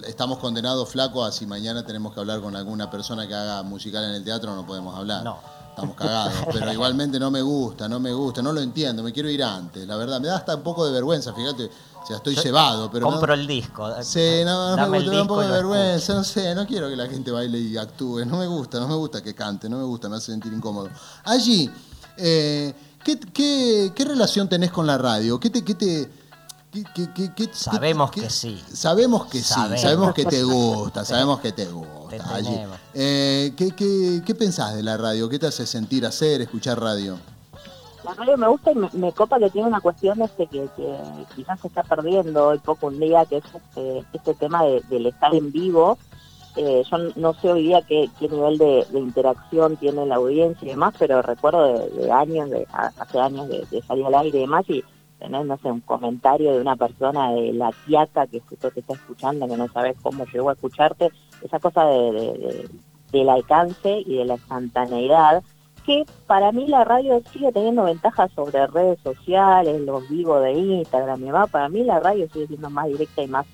[0.06, 4.04] Estamos condenados, flaco, a si mañana tenemos que hablar con alguna persona que haga musical
[4.04, 5.24] en el teatro, no podemos hablar.
[5.24, 5.38] No.
[5.70, 9.30] Estamos cagados, pero igualmente no me gusta, no me gusta, no lo entiendo, me quiero
[9.30, 10.20] ir antes, la verdad.
[10.20, 11.70] Me da hasta un poco de vergüenza, fíjate,
[12.02, 13.06] o sea, estoy Yo cebado, pero...
[13.06, 13.88] Compro el disco.
[14.02, 16.88] Sí, no, no me gusta, me da un poco de vergüenza, no sé, no quiero
[16.88, 19.78] que la gente baile y actúe, no me gusta, no me gusta que cante, no
[19.78, 20.90] me gusta, me hace sentir incómodo.
[21.24, 21.70] Allí,
[22.16, 22.74] eh,
[23.04, 25.38] ¿qué, qué, qué relación tenés con la radio?
[25.40, 25.64] ¿Qué te...
[25.64, 26.19] Qué te
[26.72, 28.62] qué- qué- qué- qué- Sabemos qué- que sí.
[28.72, 30.14] Sabemos que sí, Sabemos.
[30.14, 32.34] que te gusta, sabemos que te Te gusta.
[32.34, 32.56] Allí.
[32.94, 35.28] Eh, ¿qué, qué, qué pensás de la radio?
[35.28, 37.18] ¿Qué te hace sentir, hacer, escuchar radio?
[38.04, 40.96] La radio me gusta y me, me copa que tiene una cuestión este que, que
[41.36, 45.06] quizás se está perdiendo hoy poco un día, que es este, este tema de- del
[45.06, 45.98] estar en vivo.
[46.56, 50.66] Eh, yo no sé hoy día qué, qué nivel de, de interacción tiene la audiencia
[50.66, 52.66] y demás, pero recuerdo de, de años, de,
[52.98, 54.82] hace años de, de salir al aire y demás, y
[55.20, 58.94] tenés, no sé, un comentario de una persona de la tiaca que justo te está
[58.94, 61.10] escuchando, que no sabes cómo llegó a escucharte,
[61.42, 62.68] esa cosa de,
[63.12, 65.42] del alcance y de la instantaneidad,
[65.84, 71.20] que para mí la radio sigue teniendo ventajas sobre redes sociales, los vivos de Instagram
[71.20, 73.46] y demás, para mí la radio sigue siendo más directa y más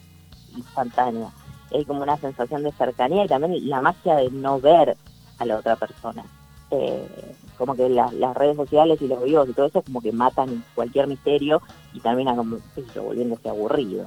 [0.56, 1.28] instantánea.
[1.72, 4.96] Hay como una sensación de cercanía y también la magia de no ver
[5.38, 6.24] a la otra persona.
[6.70, 10.64] Eh, como que las redes sociales y los vivos y todo eso como que matan
[10.74, 11.62] cualquier misterio
[11.94, 12.58] y termina como
[12.96, 14.04] volviéndose aburrido.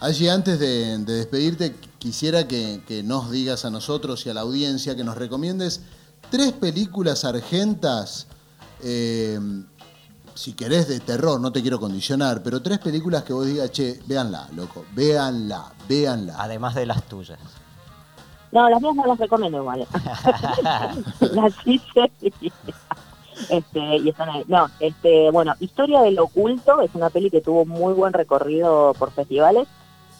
[0.00, 5.02] Allí antes de, despedirte quisiera que, nos digas a nosotros y a la audiencia que
[5.02, 5.82] nos recomiendes
[6.30, 8.28] tres películas argentas,
[8.82, 9.38] eh,
[10.34, 14.00] si querés de terror, no te quiero condicionar, pero tres películas que vos digas, che,
[14.06, 16.36] véanla, loco, véanla, véanla.
[16.38, 17.38] Además de las tuyas.
[18.54, 19.84] No, las mías no las recomiendo igual.
[21.32, 22.12] las hice
[23.50, 24.44] este, y están ahí.
[24.46, 29.10] No, este, bueno, Historia del Oculto es una peli que tuvo muy buen recorrido por
[29.10, 29.66] festivales.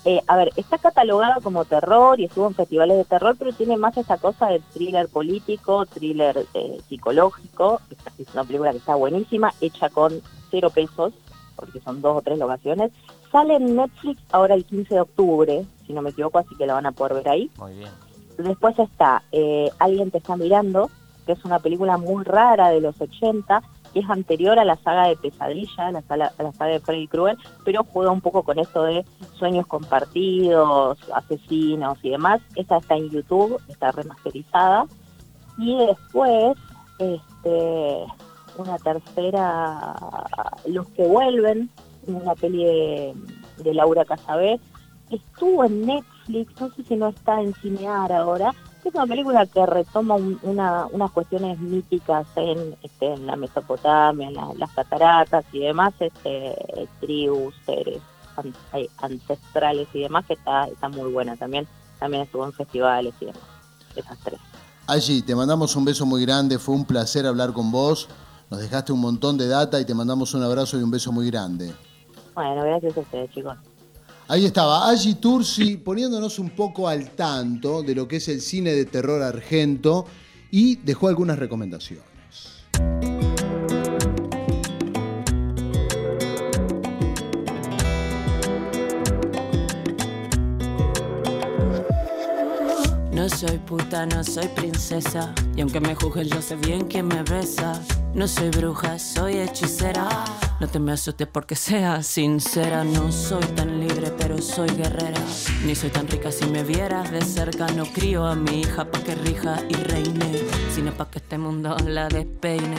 [0.04, 3.76] Eh, a ver, está catalogada como terror y estuvo en festivales de terror, pero tiene
[3.76, 7.80] más esa cosa de thriller político, thriller eh, psicológico.
[8.18, 10.20] Es una película que está buenísima, hecha con
[10.50, 11.12] cero pesos,
[11.54, 12.90] porque son dos o tres locaciones.
[13.30, 16.74] Sale en Netflix ahora el 15 de octubre, si no me equivoco, así que la
[16.74, 17.48] van a poder ver ahí.
[17.58, 18.03] Muy bien.
[18.38, 20.90] Después está eh, Alguien te está mirando,
[21.26, 23.62] que es una película muy rara de los 80,
[23.92, 27.38] que es anterior a la saga de Pesadilla, la, saga, la saga de Freddy Krueger,
[27.64, 29.04] pero juega un poco con esto de
[29.38, 32.40] sueños compartidos, asesinos y demás.
[32.56, 34.86] Esta está en YouTube, está remasterizada.
[35.56, 36.56] Y después,
[36.98, 38.04] este,
[38.56, 39.94] una tercera,
[40.66, 41.70] Los que vuelven,
[42.06, 43.14] una peli de,
[43.58, 44.58] de Laura Casabé,
[45.10, 48.54] estuvo en Netflix, no sé si no está en Cinear ahora,
[48.84, 54.58] es una película que retoma una, unas cuestiones míticas en, este, en la Mesopotamia, en
[54.58, 56.54] las cataratas y demás, este,
[57.00, 58.02] tribus, seres
[58.98, 61.66] ancestrales y demás, que está, está muy buena también.
[61.98, 63.40] También estuvo en festivales y demás,
[63.96, 64.40] esas tres.
[64.86, 68.08] Allí, te mandamos un beso muy grande, fue un placer hablar con vos,
[68.50, 71.30] nos dejaste un montón de data y te mandamos un abrazo y un beso muy
[71.30, 71.72] grande.
[72.34, 73.56] Bueno, gracias a ustedes, chicos.
[74.26, 78.72] Ahí estaba, Agi Tursi poniéndonos un poco al tanto de lo que es el cine
[78.72, 80.06] de terror argento
[80.50, 82.04] y dejó algunas recomendaciones.
[93.12, 95.34] No soy puta, no soy princesa.
[95.54, 97.78] Y aunque me juzguen, yo sé bien quién me besa.
[98.14, 100.08] No soy bruja, soy hechicera.
[100.60, 102.84] No te me asustes porque sea sincera.
[102.84, 105.20] No soy tan libre, pero soy guerrera.
[105.66, 107.66] Ni soy tan rica si me vieras de cerca.
[107.68, 110.42] No crío a mi hija pa' que rija y reine,
[110.72, 112.76] sino pa' que este mundo la despeine.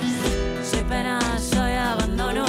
[0.63, 2.45] Soy pena, soy abandono.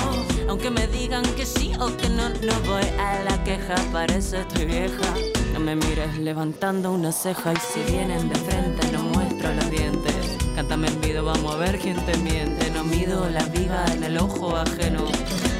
[0.49, 3.75] Aunque me digan que sí o que no, no voy a la queja.
[3.93, 5.15] Parece estoy vieja.
[5.53, 10.37] No me mires levantando una ceja y si vienen de frente no muestro los dientes.
[10.55, 10.89] Cántame
[11.27, 12.71] vamos a ver quién te miente.
[12.71, 15.05] No mido la viga en el ojo ajeno.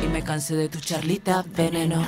[0.03, 2.07] Y me cansé de tu charlita veneno.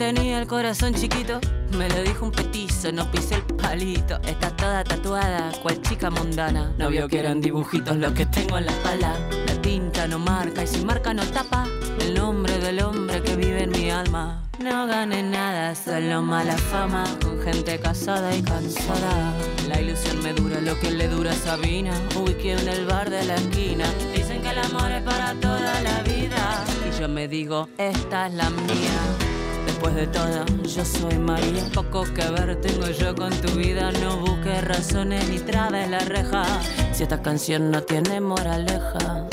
[0.00, 1.40] Tenía el corazón chiquito.
[1.76, 4.18] Me lo dijo un petizo, no pisé el palito.
[4.22, 6.72] Está toda tatuada, cual chica mundana.
[6.78, 9.12] No vio que eran dibujitos los que tengo en la espalda.
[9.46, 11.66] La tinta no marca y si marca no tapa
[12.00, 14.42] el nombre del hombre que vive en mi alma.
[14.58, 19.34] No gané nada, solo mala fama con gente casada y cansada.
[19.68, 21.92] La ilusión me dura lo que le dura a Sabina.
[22.16, 23.84] Ubiqué en el bar de la esquina.
[24.16, 26.64] Dicen que el amor es para toda la vida.
[26.88, 29.29] Y yo me digo, esta es la mía.
[29.80, 31.64] Después de todo, yo soy María.
[31.72, 33.90] Poco que ver tengo yo con tu vida.
[33.92, 36.44] No busques razones ni trabes la reja.
[36.92, 39.26] Si esta canción no tiene moraleja.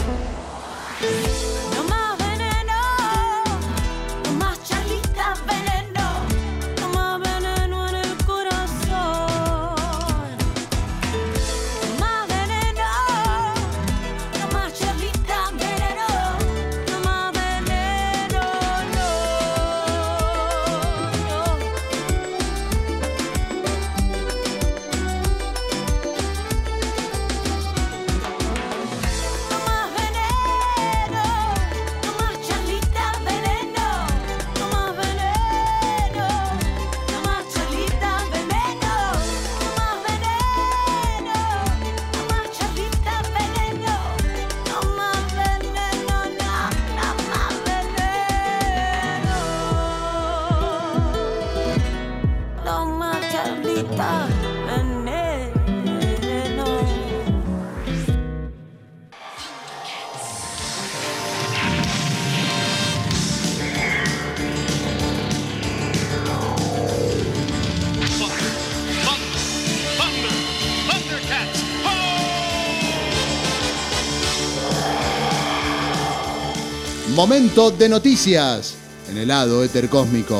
[77.17, 78.75] Momento de noticias
[79.09, 80.39] en el lado éter cósmico.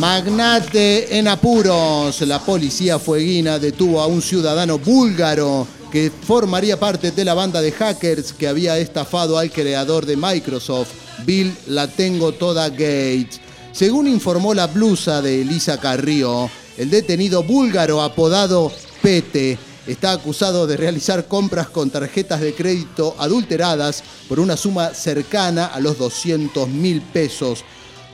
[0.00, 2.22] Magnate en apuros.
[2.22, 7.70] La policía fueguina detuvo a un ciudadano búlgaro que formaría parte de la banda de
[7.70, 10.88] hackers que había estafado al creador de Microsoft,
[11.26, 13.42] Bill La Tengo Toda Gates.
[13.72, 16.48] Según informó la blusa de Elisa Carrillo,
[16.78, 18.72] el detenido búlgaro apodado
[19.02, 25.66] Pete está acusado de realizar compras con tarjetas de crédito adulteradas por una suma cercana
[25.66, 27.64] a los 200 mil pesos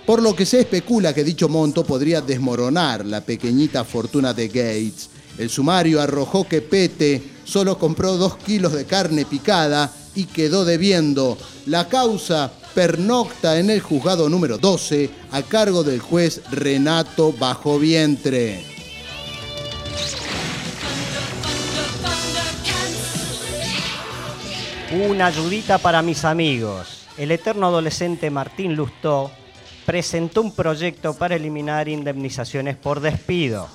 [0.07, 5.11] por lo que se especula que dicho monto podría desmoronar la pequeñita fortuna de Gates.
[5.37, 11.37] El sumario arrojó que Pete solo compró dos kilos de carne picada y quedó debiendo.
[11.67, 18.65] La causa pernocta en el juzgado número 12 a cargo del juez Renato Bajo Vientre.
[24.93, 27.07] Una ayudita para mis amigos.
[27.19, 29.33] El eterno adolescente Martín Lustó
[29.87, 33.69] presentó un proyecto para eliminar indemnizaciones por despido.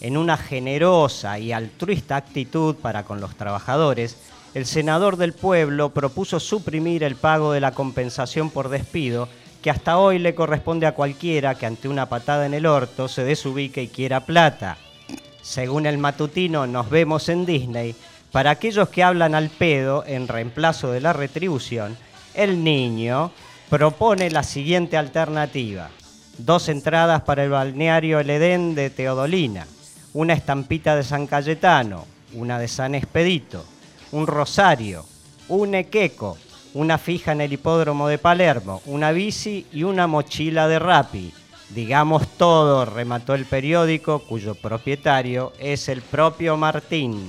[0.00, 4.16] En una generosa y altruista actitud para con los trabajadores,
[4.54, 9.28] el senador del pueblo propuso suprimir el pago de la compensación por despido
[9.60, 13.22] que hasta hoy le corresponde a cualquiera que ante una patada en el orto se
[13.22, 14.78] desubique y quiera plata.
[15.42, 17.94] Según el matutino Nos vemos en Disney,
[18.32, 21.96] para aquellos que hablan al pedo en reemplazo de la retribución,
[22.34, 23.30] el niño
[23.72, 25.88] propone la siguiente alternativa.
[26.36, 29.66] Dos entradas para el balneario El Edén de Teodolina,
[30.12, 32.04] una estampita de San Cayetano,
[32.34, 33.64] una de San Expedito,
[34.10, 35.06] un rosario,
[35.48, 36.36] un equeco,
[36.74, 41.32] una fija en el hipódromo de Palermo, una bici y una mochila de rapi.
[41.70, 47.24] Digamos todo, remató el periódico cuyo propietario es el propio Martín.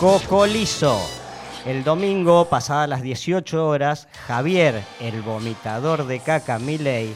[0.00, 1.00] Cocolizo.
[1.64, 7.14] El domingo, pasadas las 18 horas, Javier, el vomitador de caca Miley,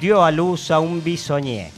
[0.00, 1.72] dio a luz a un bisoñé.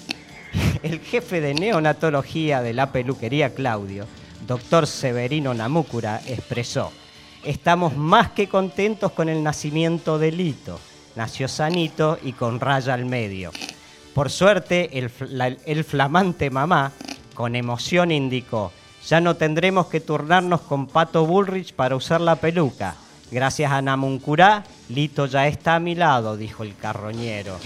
[0.82, 4.06] El jefe de neonatología de la peluquería Claudio,
[4.46, 6.92] doctor Severino Namúcura, expresó,
[7.44, 10.80] estamos más que contentos con el nacimiento de Lito.
[11.16, 13.50] Nació sanito y con raya al medio.
[14.14, 15.10] Por suerte, el,
[15.64, 16.92] el flamante mamá,
[17.34, 18.72] con emoción, indicó,
[19.06, 22.96] ya no tendremos que turnarnos con Pato Bullrich para usar la peluca.
[23.30, 27.56] Gracias a Namuncurá, Lito ya está a mi lado, dijo el carroñero.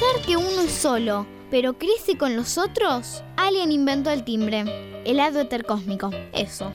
[0.00, 5.02] A pesar que uno es solo, pero crece con los otros, alguien inventó el timbre,
[5.04, 6.08] el hado cósmico.
[6.32, 6.72] Eso.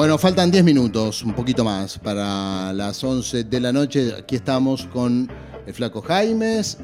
[0.00, 4.14] Bueno, faltan 10 minutos, un poquito más, para las 11 de la noche.
[4.18, 5.30] Aquí estamos con
[5.66, 6.78] el Flaco Jaimes,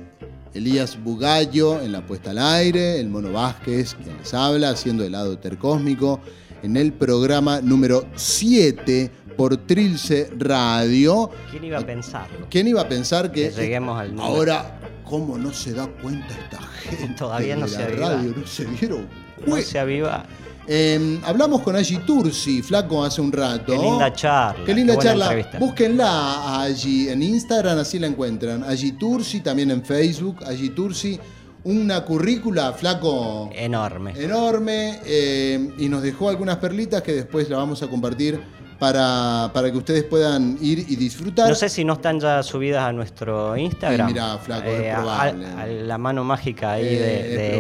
[0.53, 5.12] Elías Bugallo en la puesta al aire, el Mono Vázquez, quien les habla, haciendo el
[5.12, 6.21] lado tercósmico,
[6.62, 11.31] en el programa número 7 por Trilce Radio.
[11.51, 12.47] ¿Quién iba a pensarlo?
[12.51, 14.27] ¿Quién iba a pensar que, lleguemos al número?
[14.27, 17.14] ahora, cómo no se da cuenta esta gente?
[17.14, 18.09] Todavía no de se la aviva.
[18.11, 19.09] radio, no se dieron
[19.47, 20.27] No se aviva.
[20.69, 23.73] Eh, hablamos con Angie Tursi, flaco, hace un rato.
[23.73, 24.64] Qué linda charla.
[24.64, 25.25] Qué linda charla.
[25.27, 25.59] entrevista.
[25.59, 28.64] Búsquenla a Angie en Instagram, así la encuentran.
[28.64, 30.39] Angie Tursi, también en Facebook.
[30.45, 31.21] Angie Tursi,
[31.64, 34.12] una currícula, flaco, Enorme.
[34.17, 35.01] enorme.
[35.05, 38.41] eh, y nos dejó algunas perlitas que después la vamos a compartir
[38.79, 41.49] para, para que ustedes puedan ir y disfrutar.
[41.49, 44.09] No sé si no están ya subidas a nuestro Instagram.
[44.09, 45.47] Sí, mirá, flaco, es Eh, probable.
[45.47, 47.59] a- a la mano mágica ahí Eh, de, es de es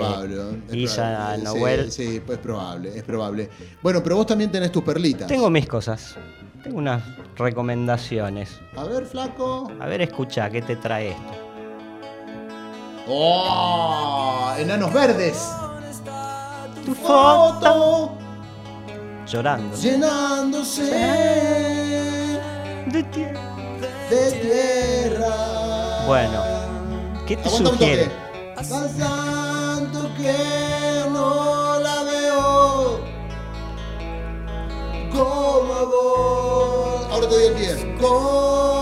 [0.94, 1.42] probable.
[1.44, 1.92] Noel.
[1.92, 3.48] Sí, sí, pues es probable, es probable.
[3.82, 5.26] Bueno, pero vos también tenés tus perlitas.
[5.26, 6.16] Tengo mis cosas.
[6.62, 7.02] Tengo unas
[7.36, 8.60] recomendaciones.
[8.76, 9.70] A ver, flaco.
[9.80, 11.32] A ver, escucha, ¿qué te trae esto?
[13.08, 14.52] ¡Oh!
[14.58, 15.48] Enanos verdes.
[16.84, 18.16] Tu Foto
[19.26, 19.76] Llorando.
[19.76, 20.84] llenándose
[22.86, 23.40] De tierra.
[24.08, 25.36] de tierra.
[26.06, 26.42] Bueno,
[27.26, 28.04] ¿qué te Aguanta sugiere?
[28.04, 28.16] toque.
[28.54, 33.00] Pasando que no la veo
[35.12, 37.06] como a vos.
[37.10, 37.96] Ahora te doy el pie.
[38.00, 38.75] Como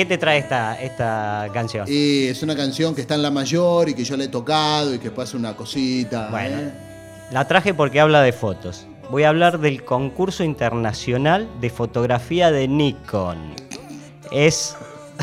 [0.00, 1.84] ¿Qué te trae esta, esta canción?
[1.86, 4.94] Y es una canción que está en la mayor y que yo le he tocado
[4.94, 6.30] y que pasa una cosita.
[6.30, 6.72] Bueno, ¿eh?
[7.30, 8.86] la traje porque habla de fotos.
[9.10, 13.54] Voy a hablar del concurso internacional de fotografía de Nikon.
[14.32, 14.74] Es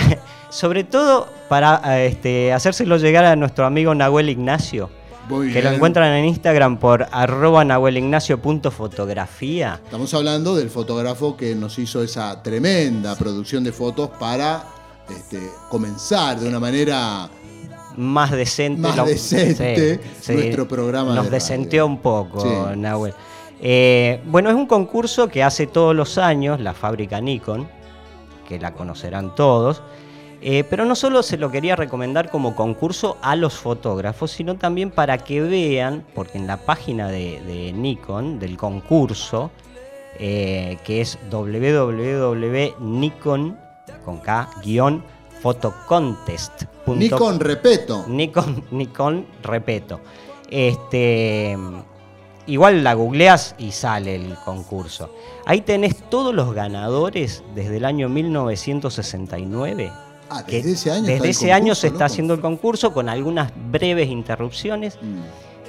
[0.51, 4.91] sobre todo para eh, este, hacérselo llegar a nuestro amigo Nahuel Ignacio,
[5.29, 9.79] Muy que lo encuentran en Instagram por arroba nahuelignacio.fotografía.
[9.83, 14.63] Estamos hablando del fotógrafo que nos hizo esa tremenda producción de fotos para
[15.09, 17.29] este, comenzar de una manera
[17.97, 18.81] Más decente.
[18.81, 20.33] Más decente Sí, sí.
[20.33, 21.95] nuestro programa Nos de decenteó radio.
[21.95, 22.49] un poco, Sí.
[22.77, 23.13] Nahuel.
[23.59, 27.67] Eh, bueno, es un concurso que hace todos los años la fábrica Nikon,
[28.47, 29.81] que la conocerán todos.
[30.41, 34.91] Eh, pero no solo se lo quería recomendar como concurso a los fotógrafos, sino también
[34.91, 39.49] para que vean, porque en la página de, de Nikon, del concurso,
[40.19, 42.77] eh, que es www.nikon,
[44.03, 45.03] con K, guion,
[45.41, 46.97] photocontest.com.
[46.97, 48.05] Nikon, repeto.
[48.07, 49.99] Nikon, Nikon, repeto.
[50.49, 51.57] Este,
[52.47, 55.13] igual la googleas y sale el concurso.
[55.45, 59.91] Ahí tenés todos los ganadores desde el año 1969.
[60.29, 61.05] Ah, que desde ese año.
[61.05, 64.97] Desde ese año se está haciendo el concurso con algunas breves interrupciones.
[65.01, 65.19] Mm.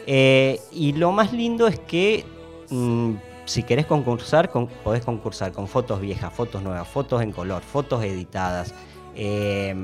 [0.07, 2.25] Eh, y lo más lindo es que
[2.71, 3.13] mm,
[3.45, 8.03] si querés concursar, con- podés concursar con fotos viejas, fotos nuevas, fotos en color, fotos
[8.05, 8.75] editadas,
[9.15, 9.75] eh,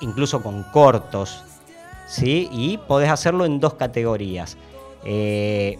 [0.00, 1.42] incluso con cortos,
[2.08, 2.48] ¿sí?
[2.52, 4.56] Y podés hacerlo en dos categorías.
[5.04, 5.78] Eh,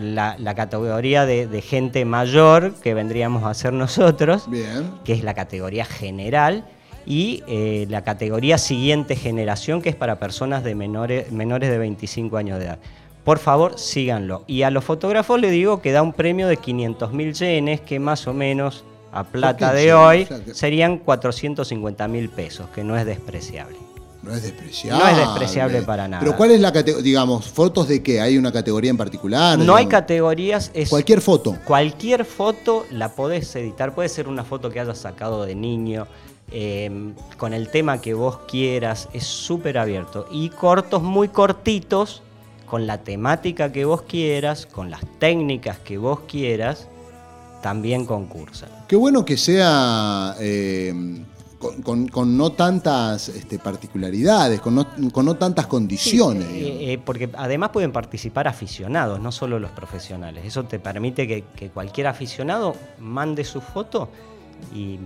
[0.00, 4.90] la, la categoría de, de gente mayor, que vendríamos a ser nosotros, Bien.
[5.04, 6.64] que es la categoría general,
[7.06, 12.36] y eh, la categoría siguiente generación, que es para personas de menores, menores de 25
[12.36, 12.78] años de edad.
[13.24, 14.44] Por favor, síganlo.
[14.46, 18.00] Y a los fotógrafos les digo que da un premio de 500 mil yenes, que
[18.00, 23.76] más o menos a plata de hoy serían 450 mil pesos, que no es despreciable.
[24.22, 25.02] No es despreciable.
[25.02, 26.22] No es despreciable para nada.
[26.22, 27.02] Pero ¿cuál es la categoría?
[27.02, 28.20] Digamos, ¿fotos de qué?
[28.20, 29.58] ¿Hay una categoría en particular?
[29.58, 31.56] No hay categorías, es Cualquier foto.
[31.64, 36.06] Cualquier foto la podés editar, puede ser una foto que hayas sacado de niño,
[36.52, 40.26] eh, con el tema que vos quieras, es súper abierto.
[40.30, 42.22] Y cortos muy cortitos,
[42.66, 46.88] con la temática que vos quieras, con las técnicas que vos quieras,
[47.62, 48.70] también concursan.
[48.88, 50.92] Qué bueno que sea eh,
[51.58, 56.48] con, con- con no tantas este, particularidades, con no, con no tantas condiciones.
[56.48, 60.44] Sí, eh, eh, porque además pueden participar aficionados, no solo los profesionales.
[60.44, 64.08] Eso te permite que, que cualquier aficionado mande su foto
[64.74, 64.98] y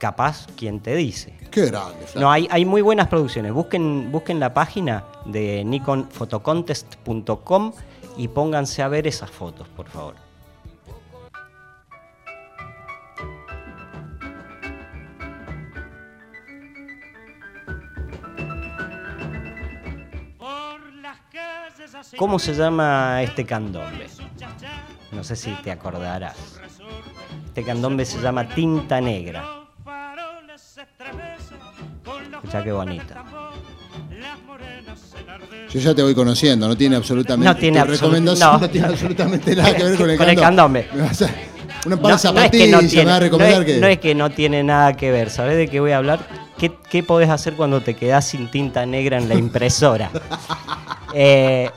[0.00, 1.32] capaz quien te dice.
[1.52, 2.20] Qué grande, Flaco.
[2.20, 3.52] No, hay, hay muy buenas producciones.
[3.52, 7.72] Busquen, busquen la página de nikonphotocontest.com
[8.16, 10.14] y pónganse a ver esas fotos, por favor.
[22.16, 24.06] ¿Cómo se llama este candombe?
[25.12, 26.58] No sé si te acordarás.
[27.46, 29.59] Este candombe se llama Tinta Negra.
[32.50, 33.24] Escucha qué bonita.
[35.72, 37.48] Yo ya te voy conociendo, no tiene absolutamente.
[37.48, 38.34] No tiene no.
[38.58, 38.68] no.
[38.68, 40.82] tiene absolutamente nada que ver con el Con el candombe.
[40.82, 40.88] candombe.
[40.96, 41.30] Me vas a-
[41.86, 43.78] Una No, no es que no tiene, a no es- que.
[43.78, 45.30] no es que no tiene nada que ver.
[45.30, 46.26] ¿Sabés de qué voy a hablar?
[46.58, 50.10] ¿Qué, qué podés hacer cuando te quedás sin tinta negra en la impresora?
[51.12, 51.68] Eh,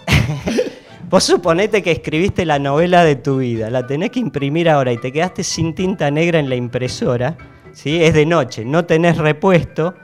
[1.10, 4.98] vos suponete que escribiste la novela de tu vida, la tenés que imprimir ahora y
[5.00, 7.36] te quedaste sin tinta negra en la impresora,
[7.74, 8.04] ¿sí?
[8.04, 9.96] es de noche, no tenés repuesto.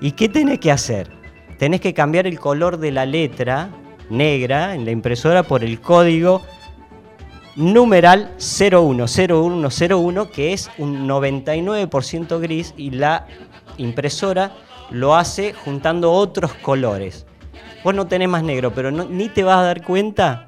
[0.00, 1.10] ¿Y qué tenés que hacer?
[1.58, 3.70] Tenés que cambiar el color de la letra
[4.10, 6.42] negra en la impresora por el código
[7.56, 13.26] numeral 010101, que es un 99% gris y la
[13.76, 14.52] impresora
[14.90, 17.26] lo hace juntando otros colores.
[17.82, 20.47] Vos no tenés más negro, pero ni te vas a dar cuenta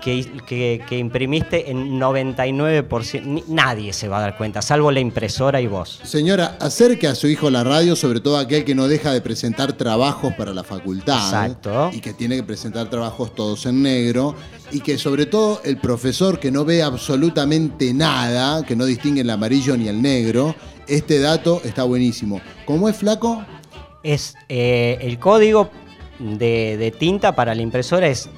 [0.00, 3.22] que, que- que imprimiste en 99%.
[3.24, 6.00] Ni- Nadie se va a dar cuenta, salvo la impresora y vos.
[6.04, 9.72] Señora, acerque a su hijo la radio, sobre todo aquel que no deja de presentar
[9.74, 11.16] trabajos para la facultad.
[11.24, 11.90] Exacto.
[11.92, 14.34] Y que tiene que presentar trabajos todos en negro.
[14.70, 19.30] Y que sobre todo el profesor que no ve absolutamente nada, que no distingue el
[19.30, 20.54] amarillo ni el negro,
[20.86, 22.40] este dato está buenísimo.
[22.66, 23.44] ¿Cómo es flaco?
[24.02, 25.70] Es eh, el código
[26.18, 28.28] de, de tinta para la impresora es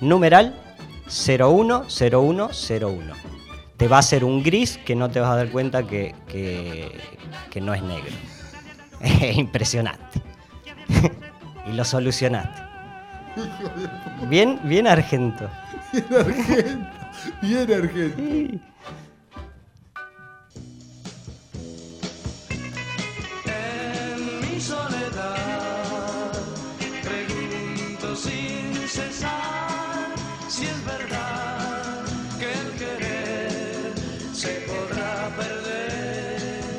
[0.00, 0.69] numeral
[1.10, 3.14] 010101.
[3.76, 6.92] Te va a hacer un gris que no te vas a dar cuenta que, que-
[7.50, 8.12] que no es negro.
[9.00, 10.20] Es impresionante.
[11.66, 12.62] y lo solucionaste.
[14.28, 15.48] Bien, bien argento.
[17.40, 18.22] Bien argento.
[18.22, 18.60] En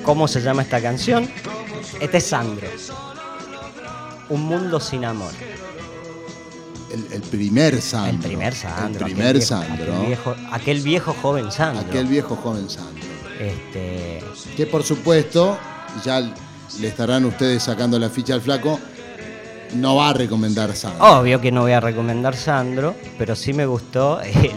[0.04, 1.30] ¿Cómo se llama esta canción?
[2.00, 2.68] Este es Sandro.
[4.30, 5.32] Un mundo sin amor.
[6.92, 8.12] El, el primer Sandro.
[8.14, 9.06] El primer Sandro.
[9.08, 9.94] El aquel primer viejo- Sandro.
[9.94, 11.86] Aquel viejo, aquel viejo joven Sandro.
[11.88, 13.04] Aquel viejo joven Sandro.
[13.40, 14.24] Este,
[14.58, 15.58] Que por supuesto,
[16.04, 18.80] ya le estarán ustedes sacando la ficha al flaco,
[19.74, 21.20] no va a recomendar Sandro.
[21.22, 24.52] obvio que no voy a recomendar Sandro, pero sí me gustó el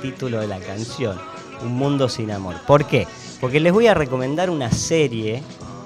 [0.00, 1.18] título de la canción,
[1.62, 2.56] Un mundo sin amor.
[2.66, 3.06] ¿Por qué?
[3.40, 5.42] Porque les voy a recomendar una serie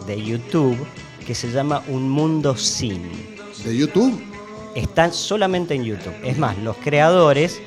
[0.06, 0.76] de YouTube
[1.26, 3.02] que se llama Un mundo sin.
[3.64, 4.20] ¿De YouTube?
[4.74, 6.14] Están solamente en YouTube.
[6.24, 7.60] Es más, los creadores,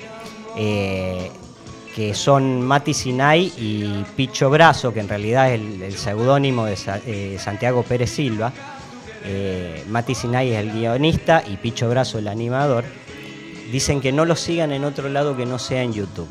[0.57, 1.31] eh,
[1.95, 6.75] que son Mati Sinai y Picho Brazo, que en realidad es el, el seudónimo de
[6.75, 8.51] Sa- eh, Santiago Pérez Silva,
[9.23, 12.83] eh, Mati Sinai es el guionista y Picho Brazo el animador,
[13.71, 16.27] dicen que no lo sigan en otro lado que no sea en YouTube.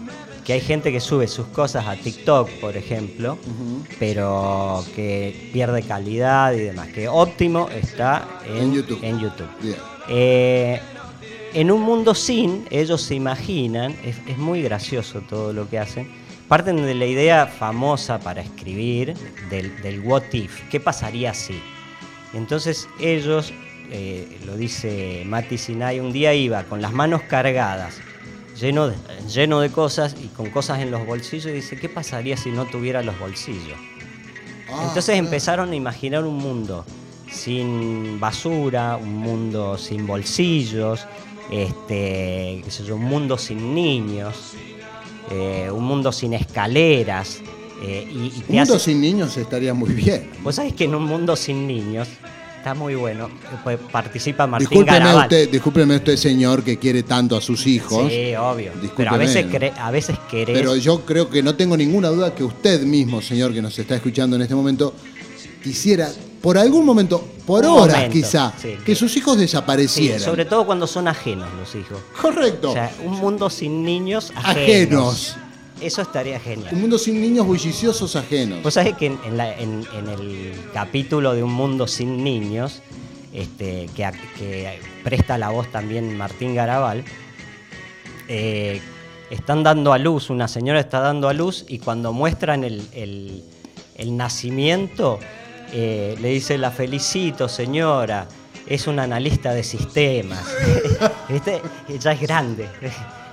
[0.46, 3.36] Que hay gente que sube sus cosas a TikTok, por ejemplo,
[3.98, 6.88] pero que pierde calidad y demás.
[6.88, 9.00] Que óptimo está en, En YouTube.
[9.02, 9.48] en YouTube.
[10.08, 10.80] Eh,
[11.52, 16.08] en un mundo sin, ellos se imaginan, es, es muy gracioso todo lo que hacen,
[16.48, 19.14] parten de la idea famosa para escribir
[19.50, 21.60] del, del what if, ¿qué pasaría si?
[22.34, 23.52] Entonces ellos,
[23.90, 27.98] eh, lo dice Mati Sinai, un día iba con las manos cargadas,
[28.60, 28.96] lleno de,
[29.32, 32.64] lleno de cosas y con cosas en los bolsillos, y dice, ¿qué pasaría si no
[32.66, 33.78] tuviera los bolsillos?
[34.70, 36.84] Ah, Entonces empezaron a imaginar un mundo
[37.30, 41.06] sin basura, un mundo sin bolsillos,
[41.50, 44.52] este, qué sé yo, un mundo sin niños,
[45.30, 47.40] eh, un mundo sin escaleras.
[47.82, 50.30] eh, y, y Un mundo hace- sin niños estaría muy bien.
[50.42, 52.08] Vos sabés que en un mundo sin niños
[52.66, 53.30] está muy bueno.
[53.62, 55.22] pues participa Martín Discúlpeme Garabal.
[55.26, 58.10] usted, discúlpeme usted, señor, que quiere tanto a sus hijos.
[58.10, 58.72] Sí, obvio.
[58.96, 60.58] Pero a veces, cre- a veces querés.
[60.58, 63.94] Pero yo creo que no tengo ninguna duda que usted mismo, señor, que nos está
[63.94, 64.94] escuchando en este momento,
[65.62, 66.10] quisiera,
[66.42, 68.74] por algún momento, por Un horas momento, quizá, sí.
[68.84, 70.18] que sus hijos Sí, desaparecieran.
[70.20, 71.98] sobre todo cuando son ajenos los hijos.
[72.20, 72.70] Correcto.
[72.70, 74.56] O sea, un mundo sin niños ajenos.
[74.56, 75.36] Ajenos.
[75.80, 76.70] Eso estaría genial.
[76.74, 78.62] Un mundo sin niños bulliciosos ajenos.
[78.62, 82.82] Vos sabés que en, en la- en- en el capítulo de Un Mundo Sin Niños,
[83.32, 87.04] este, que, presta la voz también Martín Garabal,
[88.28, 88.80] eh,
[89.30, 93.44] están dando a luz, una señora está dando a luz y cuando muestran el, el-
[93.96, 95.18] el nacimiento,
[95.72, 98.26] eh, le dice, la felicito señora,
[98.66, 100.44] es una analista de sistemas.
[101.28, 101.60] ¿Viste?
[101.88, 102.68] Ella es grande,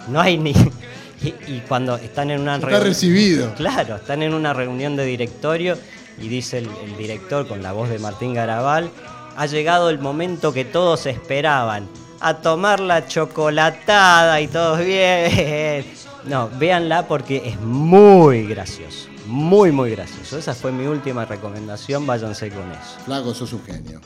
[0.09, 0.53] no hay ni...
[1.23, 3.53] Y, y cuando están en una Está reunión- recibido.
[3.55, 5.77] Claro, están en una reunión de directorio
[6.19, 8.89] y dice el, el director con la voz de Martín Garabal,
[9.35, 11.87] ha llegado el momento que todos esperaban,
[12.19, 15.85] a tomar la chocolatada y todos bien.
[16.25, 20.37] No, véanla porque es muy gracioso, muy, muy gracioso.
[20.37, 22.99] Esa fue mi última recomendación, váyanse con eso.
[23.05, 23.99] Flaco, sos un genio.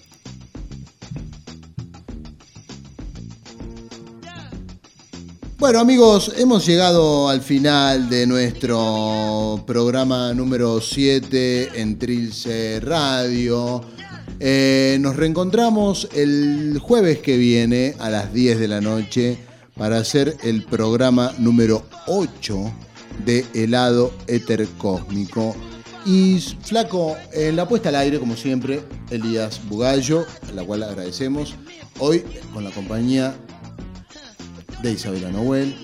[5.60, 13.82] Bueno amigos, hemos llegado al final de nuestro programa número 7 en Trilce Radio.
[14.40, 19.40] Eh, nos reencontramos el jueves que viene a las 10 de la noche
[19.76, 22.72] para hacer el programa número 8
[23.26, 25.56] de Helado Éter Cósmico.
[26.06, 31.56] Y Flaco, en la puesta al aire, como siempre, Elías Bugallo, a la cual agradecemos.
[31.98, 33.36] Hoy con la compañía
[34.82, 35.76] de Isabela Noel.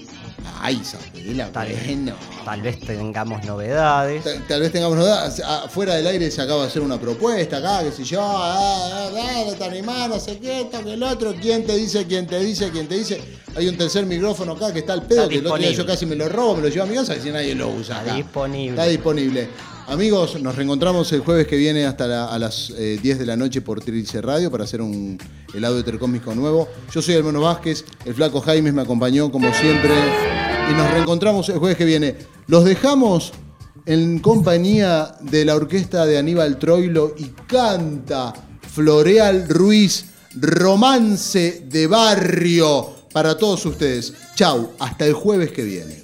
[0.60, 2.16] Ay, Isabela, Tal, bueno.
[2.44, 4.24] tal vez tengamos novedades.
[4.24, 5.42] Tal, tal vez tengamos novedades.
[5.46, 9.10] Ah, Fuera del aire se acaba de hacer una propuesta acá, que si yo, ah,
[9.14, 12.28] ah, ah, te animás, no sé qué, esto, que el otro, quién te dice, quién
[12.28, 13.22] te dice, quién te dice.
[13.56, 15.86] Hay un tercer micrófono acá que está al pedo, Está que el otro día yo
[15.86, 18.00] casi me lo robo, me lo llevo a mi casa y si nadie lo usa.
[18.00, 18.16] Está acá.
[18.16, 18.70] disponible.
[18.72, 19.50] Está disponible.
[19.88, 23.62] Amigos, nos reencontramos el jueves que viene hasta a las eh, 10 de la noche
[23.62, 25.18] por Trilce Radio para hacer un
[25.54, 26.70] helado heterocósmico nuevo.
[26.92, 29.94] Yo soy el Mono Vázquez, el flaco Jaime me acompañó como siempre
[30.72, 32.16] y nos reencontramos el jueves que viene.
[32.48, 33.34] Los dejamos
[33.86, 38.34] en compañía de la orquesta de Aníbal Troilo y canta
[38.74, 40.06] Floreal Ruiz,
[40.36, 44.14] Romance de Barrio para todos ustedes.
[44.36, 46.04] Chau, hasta el jueves que viene.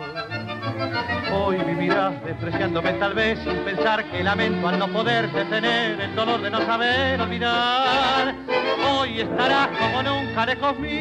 [1.33, 6.41] Hoy vivirás despreciándome tal vez sin pensar que lamento al no poder detener el dolor
[6.41, 8.35] de no saber olvidar.
[8.91, 10.91] Hoy estarás como nunca lejos mío,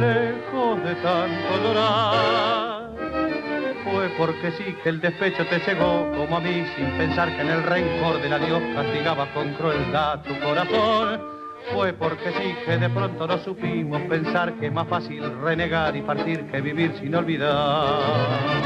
[0.00, 2.90] lejos de tanto llorar.
[3.84, 7.48] Fue porque sí que el despecho te cegó como a mí sin pensar que en
[7.48, 11.35] el rencor del adiós castigaba con crueldad tu corazón.
[11.72, 16.02] Fue porque sí que de pronto no supimos pensar que es más fácil renegar y
[16.02, 18.56] partir que vivir sin olvidar.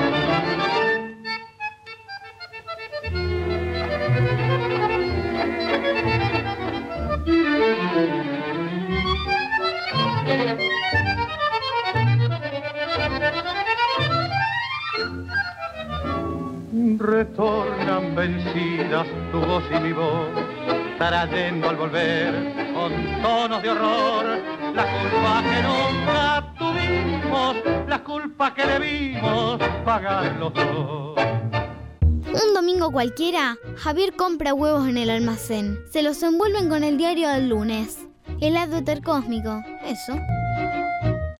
[16.98, 20.28] Retornan vencidas tu voz y mi voz,
[21.00, 22.92] trayendo al volver con
[23.22, 24.38] tonos de horror
[24.74, 27.56] la culpa que nunca tuvimos,
[27.88, 31.16] la culpa que debimos pagar los dos.
[32.26, 35.78] Un domingo cualquiera, Javier compra huevos en el almacén.
[35.90, 38.06] Se los envuelven con el diario del lunes.
[38.42, 39.64] Helado hetercósmico.
[39.82, 40.14] Eso.